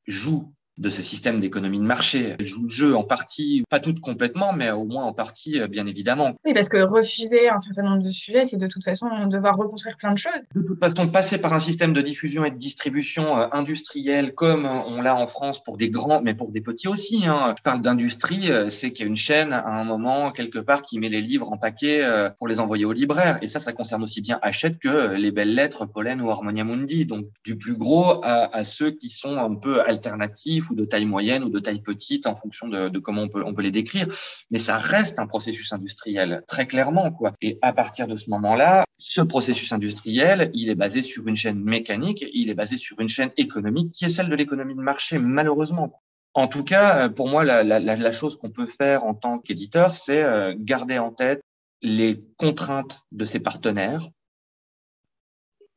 [0.05, 2.35] jouent de ce système d'économie de marché.
[2.39, 5.67] Elle joue le jeu en partie, pas toutes complètement, mais au moins en partie, euh,
[5.67, 6.35] bien évidemment.
[6.45, 9.97] Oui, parce que refuser un certain nombre de sujets, c'est de toute façon devoir reconstruire
[9.97, 10.47] plein de choses.
[10.53, 14.67] De toute façon, passer par un système de diffusion et de distribution euh, industrielle comme
[14.95, 17.27] on l'a en France pour des grands, mais pour des petits aussi.
[17.27, 17.55] Hein.
[17.57, 20.83] Je parle d'industrie, euh, c'est qu'il y a une chaîne à un moment, quelque part,
[20.83, 22.03] qui met les livres en paquet
[22.37, 23.39] pour les envoyer aux libraires.
[23.41, 27.05] Et ça, ça concerne aussi bien Hachette que les belles lettres, Pollen ou Harmonia Mundi.
[27.05, 31.05] Donc, du plus gros à, à ceux qui sont un peu alternatifs ou de taille
[31.05, 34.07] moyenne ou de taille petite en fonction de, comment on peut, on peut les décrire.
[34.51, 37.11] Mais ça reste un processus industriel, très clairement.
[37.11, 37.33] quoi.
[37.41, 41.59] Et à partir de ce moment-là, ce processus industriel, il est basé sur une chaîne
[41.59, 45.19] mécanique, il est basé sur une chaîne économique qui est celle de l'économie de marché,
[45.19, 46.01] malheureusement.
[46.33, 50.53] En tout cas, pour moi, la chose qu'on peut faire en tant qu'éditeur, c'est euh,
[50.57, 51.41] garder en tête
[51.81, 54.09] les contraintes de ses partenaires,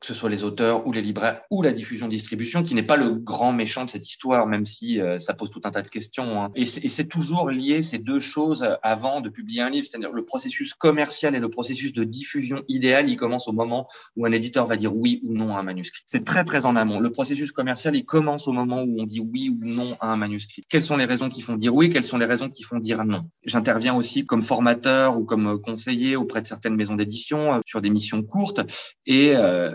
[0.00, 3.10] que ce soit les auteurs ou les libraires ou la diffusion-distribution, qui n'est pas le
[3.10, 6.42] grand méchant de cette histoire, même si euh, ça pose tout un tas de questions.
[6.42, 6.50] Hein.
[6.54, 10.74] Et c'est toujours lié ces deux choses avant de publier un livre, c'est-à-dire le processus
[10.74, 13.86] commercial et le processus de diffusion idéal, il commence au moment
[14.16, 16.02] où un éditeur va dire oui ou non à un manuscrit.
[16.06, 17.00] C'est très très en amont.
[17.00, 20.16] Le processus commercial, il commence au moment où on dit oui ou non à un
[20.16, 20.64] manuscrit.
[20.68, 21.90] Quelles sont les raisons qui font dire oui?
[21.90, 23.24] Quelles sont les raisons qui font dire non?
[23.44, 27.90] J'interviens aussi comme formateur ou comme conseiller auprès de certaines maisons d'édition euh, sur des
[27.90, 28.60] missions courtes
[29.06, 29.70] et euh,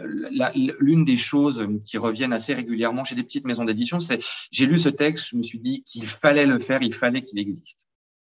[0.80, 4.20] l'une des choses qui reviennent assez régulièrement chez des petites maisons d'édition, c'est
[4.52, 7.40] j'ai lu ce texte, je me suis dit qu'il fallait le faire, il fallait qu'il
[7.40, 7.88] existe.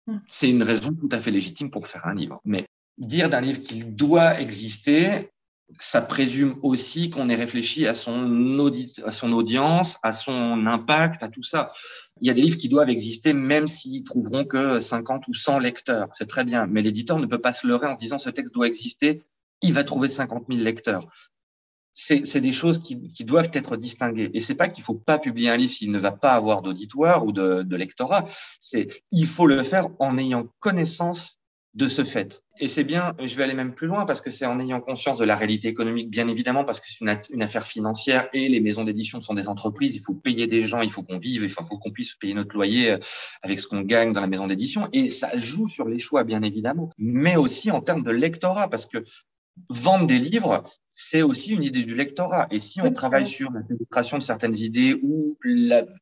[0.07, 0.19] Hmm.
[0.29, 2.41] C'est une raison tout à fait légitime pour faire un livre.
[2.45, 2.67] Mais
[2.99, 5.31] dire d'un livre qu'il doit exister,
[5.79, 8.73] ça présume aussi qu'on ait réfléchi à son,
[9.05, 11.69] à son audience, à son impact, à tout ça.
[12.21, 15.59] Il y a des livres qui doivent exister même s'ils trouveront que 50 ou 100
[15.59, 16.09] lecteurs.
[16.13, 16.67] C'est très bien.
[16.67, 19.23] Mais l'éditeur ne peut pas se leurrer en se disant ce texte doit exister,
[19.61, 21.07] il va trouver 50 000 lecteurs
[22.01, 24.31] c'est des choses qui, doivent être distinguées.
[24.33, 27.27] Et c'est pas qu'il faut pas publier un livre s'il ne va pas avoir d'auditoire
[27.27, 28.25] ou de, de lectorat.
[28.61, 31.41] C'est il faut le faire en ayant connaissance
[31.75, 32.43] de ce fait.
[32.61, 35.19] Et c'est bien, je vais aller même plus loin parce que c'est en ayant conscience
[35.19, 38.85] de la réalité économique, bien évidemment, parce que c'est une, affaire financière et les maisons
[38.85, 39.95] d'édition sont des entreprises.
[39.97, 42.55] Il faut payer des gens, il faut qu'on vive, il faut qu'on puisse payer notre
[42.55, 42.99] loyer euh,
[43.43, 44.89] avec ce qu'on gagne dans la maison d'édition.
[44.93, 48.87] Et ça joue sur les choix, bien évidemment, mais aussi en termes de lectorat, parce
[48.87, 49.05] que
[49.71, 50.65] vendre des livres,
[51.01, 52.49] c'est aussi une idée du lectorat.
[52.51, 55.39] Et si on travaille sur la pénétration de certaines idées ou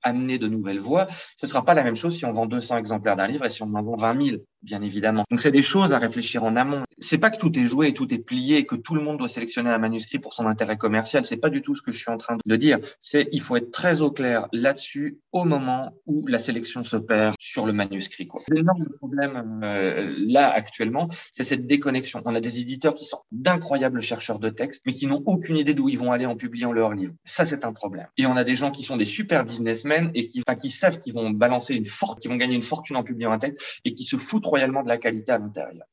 [0.02, 2.78] amener de nouvelles voix, ce ne sera pas la même chose si on vend 200
[2.78, 5.24] exemplaires d'un livre et si on en vend 20 000, bien évidemment.
[5.30, 6.82] Donc, c'est des choses à réfléchir en amont.
[6.98, 9.18] C'est pas que tout est joué et tout est plié et que tout le monde
[9.18, 11.26] doit sélectionner un manuscrit pour son intérêt commercial.
[11.26, 12.78] C'est pas du tout ce que je suis en train de dire.
[12.98, 17.66] C'est, il faut être très au clair là-dessus au moment où la sélection s'opère sur
[17.66, 18.40] le manuscrit, quoi.
[18.48, 22.22] L'énorme problème, euh, là, actuellement, c'est cette déconnexion.
[22.24, 25.74] On a des éditeurs qui sont d'incroyables chercheurs de textes mais qui n'ont aucune idée
[25.74, 27.12] d'où ils vont aller en publiant leur livre.
[27.24, 28.06] Ça, c'est un problème.
[28.16, 30.98] Et on a des gens qui sont des super businessmen et qui, enfin, qui savent
[30.98, 33.94] qu'ils vont balancer une forte, qu'ils vont gagner une fortune en publiant un texte et
[33.94, 35.84] qui se foutent royalement de la qualité à l'intérieur.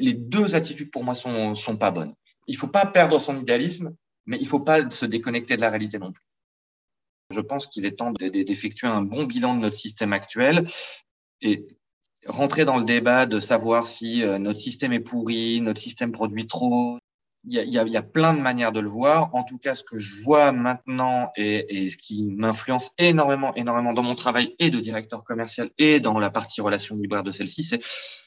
[0.00, 2.12] Les deux attitudes pour moi sont, sont pas bonnes.
[2.48, 3.94] Il faut pas perdre son idéalisme,
[4.26, 6.24] mais il faut pas se déconnecter de la réalité non plus.
[7.30, 10.66] Je pense qu'il est temps d'effectuer un bon bilan de notre système actuel
[11.40, 11.68] et
[12.26, 16.46] rentrer dans le débat de savoir si euh, notre système est pourri, notre système produit
[16.46, 16.98] trop,
[17.48, 19.34] il y, a, plein de manières de le voir.
[19.34, 24.02] En tout cas, ce que je vois maintenant et, ce qui m'influence énormément, énormément dans
[24.02, 27.80] mon travail et de directeur commercial et dans la partie relation libraire de celle-ci, c'est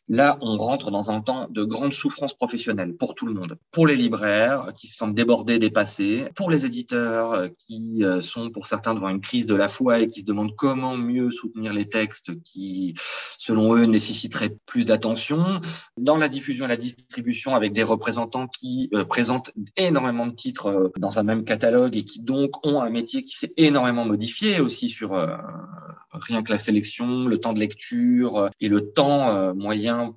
[0.09, 3.57] Là, on rentre dans un temps de grande souffrance professionnelle pour tout le monde.
[3.71, 8.65] Pour les libraires qui se sentent débordés, dépassés, pour les éditeurs qui euh, sont pour
[8.65, 11.87] certains devant une crise de la foi et qui se demandent comment mieux soutenir les
[11.87, 12.95] textes qui,
[13.37, 15.61] selon eux, nécessiteraient plus d'attention.
[15.97, 20.91] Dans la diffusion et la distribution avec des représentants qui euh, présentent énormément de titres
[20.97, 24.89] dans un même catalogue et qui donc ont un métier qui s'est énormément modifié aussi
[24.89, 25.13] sur
[26.11, 30.15] rien que la sélection, le temps de lecture et le temps moyen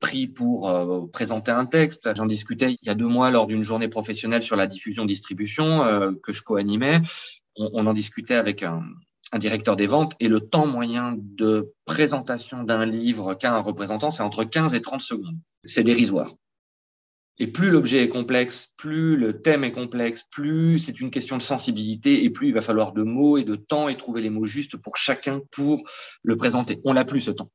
[0.00, 2.10] pris pour euh, présenter un texte.
[2.16, 6.12] J'en discutais il y a deux mois lors d'une journée professionnelle sur la diffusion-distribution euh,
[6.22, 7.00] que je co-animais.
[7.56, 8.82] On, en discutait avec un,
[9.38, 14.22] directeur des ventes et le temps moyen de présentation d'un livre qu'a un représentant, c'est
[14.22, 15.36] entre 15 et 30 secondes.
[15.64, 16.32] C'est dérisoire.
[17.38, 21.42] Et plus l'objet est complexe, plus le thème est complexe, plus c'est une question de
[21.42, 24.44] sensibilité et plus il va falloir de mots et de temps et trouver les mots
[24.44, 25.82] justes pour chacun pour
[26.22, 26.80] le présenter.
[26.84, 27.50] On n'a plus ce temps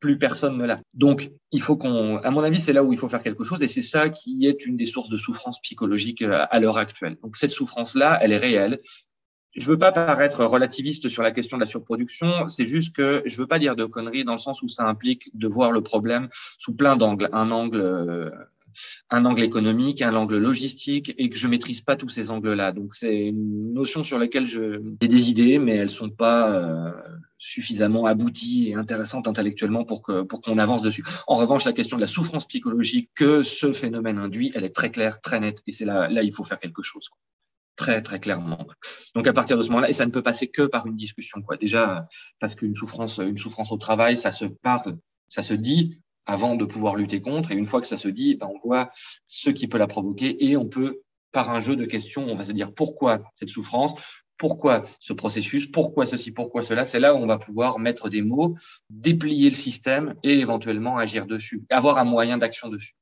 [0.00, 0.80] plus personne ne l'a.
[0.94, 3.62] Donc, il faut qu'on, à mon avis, c'est là où il faut faire quelque chose
[3.62, 7.18] et c'est ça qui est une des sources de souffrance psychologique euh, à l'heure actuelle.
[7.22, 8.80] Donc, cette souffrance-là, elle est réelle.
[9.56, 13.36] Je veux pas paraître relativiste sur la question de la surproduction, c'est juste que je
[13.36, 16.28] veux pas dire de conneries dans le sens où ça implique de voir le problème
[16.56, 17.28] sous plein d'angles.
[17.32, 18.30] Un angle euh,
[19.10, 22.72] un angle économique, un angle logistique, et que je maîtrise pas tous ces angles-là.
[22.72, 26.92] Donc c'est une notion sur laquelle j'ai des idées, mais elles sont pas euh,
[27.38, 31.04] suffisamment abouties et intéressantes intellectuellement pour que pour qu'on avance dessus.
[31.26, 34.90] En revanche, la question de la souffrance psychologique que ce phénomène induit, elle est très
[34.90, 37.08] claire, très nette, et c'est là là il faut faire quelque chose.
[37.76, 38.66] Très très clairement.
[39.14, 41.40] Donc à partir de ce moment-là, et ça ne peut passer que par une discussion,
[41.40, 41.56] quoi.
[41.56, 42.08] Déjà
[42.38, 44.98] parce qu'une souffrance, une souffrance au travail, ça se parle,
[45.28, 45.98] ça se dit
[46.30, 47.50] avant de pouvoir lutter contre.
[47.50, 48.90] Et une fois que ça se dit, ben, on voit
[49.26, 51.02] ce qui peut la provoquer et on peut,
[51.32, 53.94] par un jeu de questions, on va se dire pourquoi cette souffrance,
[54.38, 56.86] pourquoi ce processus, pourquoi ceci, pourquoi cela.
[56.86, 58.56] C'est là où on va pouvoir mettre des mots,
[58.90, 62.94] déplier le système et éventuellement agir dessus, avoir un moyen d'action dessus.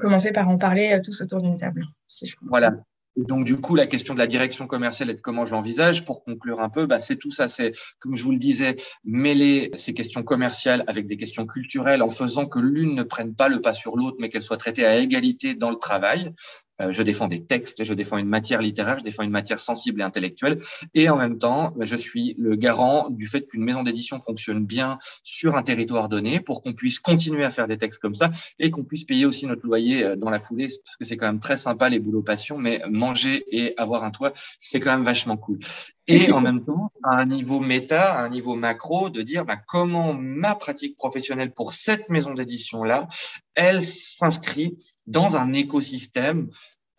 [0.00, 2.50] Commencer par en parler euh, tous autour d'une table, si je comprends.
[2.50, 2.72] Voilà,
[3.16, 6.24] donc, du coup, la question de la direction commerciale et de comment je l'envisage, pour
[6.24, 7.46] conclure un peu, bah, c'est tout ça.
[7.46, 12.10] C'est, comme je vous le disais, mêler ces questions commerciales avec des questions culturelles en
[12.10, 14.98] faisant que l'une ne prenne pas le pas sur l'autre, mais qu'elle soit traitée à
[14.98, 16.32] égalité dans le travail.
[16.80, 20.00] Euh, je défends des textes, je défends une matière littéraire, je défends une matière sensible
[20.00, 20.58] et intellectuelle.
[20.94, 24.64] Et en même temps, bah, je suis le garant du fait qu'une maison d'édition fonctionne
[24.64, 28.30] bien sur un territoire donné pour qu'on puisse continuer à faire des textes comme ça
[28.58, 31.26] et qu'on puisse payer aussi notre loyer euh, dans la foulée, parce que c'est quand
[31.26, 35.04] même très sympa les boulots passion, mais manger et avoir un toit, c'est quand même
[35.04, 35.58] vachement cool.
[36.06, 39.56] Et en même temps, à un niveau méta, à un niveau macro, de dire bah,
[39.56, 43.08] comment ma pratique professionnelle pour cette maison d'édition-là,
[43.54, 44.76] elle s'inscrit
[45.06, 46.50] dans un écosystème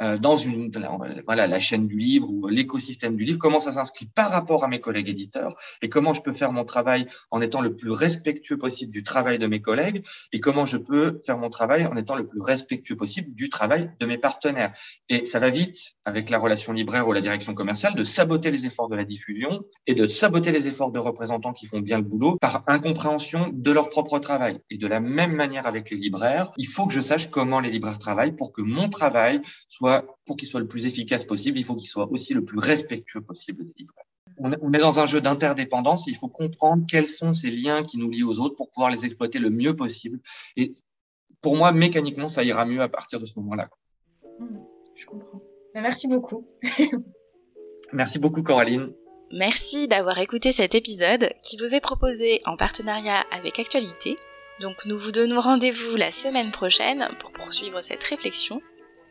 [0.02, 0.72] dans une
[1.26, 4.68] voilà la chaîne du livre ou l'écosystème du livre, comment ça s'inscrit par rapport à
[4.68, 8.58] mes collègues éditeurs et comment je peux faire mon travail en étant le plus respectueux
[8.58, 12.16] possible du travail de mes collègues et comment je peux faire mon travail en étant
[12.16, 14.74] le plus respectueux possible du travail de mes partenaires.
[15.10, 18.66] Et ça va vite avec la relation libraire ou la direction commerciale de saboter les
[18.66, 22.04] efforts de la diffusion et de saboter les efforts de représentants qui font bien le
[22.04, 24.60] boulot par incompréhension de leur propre travail.
[24.70, 27.70] Et de la même manière avec les libraires, il faut que je sache comment les
[27.70, 29.85] libraires travaillent pour que mon travail soit
[30.26, 33.22] pour qu'il soit le plus efficace possible, il faut qu'il soit aussi le plus respectueux
[33.22, 34.06] possible des libraires.
[34.38, 37.98] On est dans un jeu d'interdépendance et il faut comprendre quels sont ces liens qui
[37.98, 40.20] nous lient aux autres pour pouvoir les exploiter le mieux possible.
[40.58, 40.76] Et
[41.42, 43.70] pour moi, mécaniquement, ça ira mieux à partir de ce moment-là.
[44.40, 44.58] Mmh,
[44.96, 45.42] je comprends.
[45.74, 46.46] Ben, merci beaucoup.
[47.94, 48.92] merci beaucoup, Coraline.
[49.32, 54.18] Merci d'avoir écouté cet épisode qui vous est proposé en partenariat avec Actualité.
[54.62, 58.62] Donc nous vous donnons rendez-vous la semaine prochaine pour poursuivre cette réflexion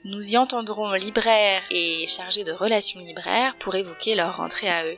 [0.05, 4.97] nous y entendrons libraires et chargés de relations libraires pour évoquer leur rentrée à eux.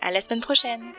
[0.00, 0.92] À la semaine prochaine!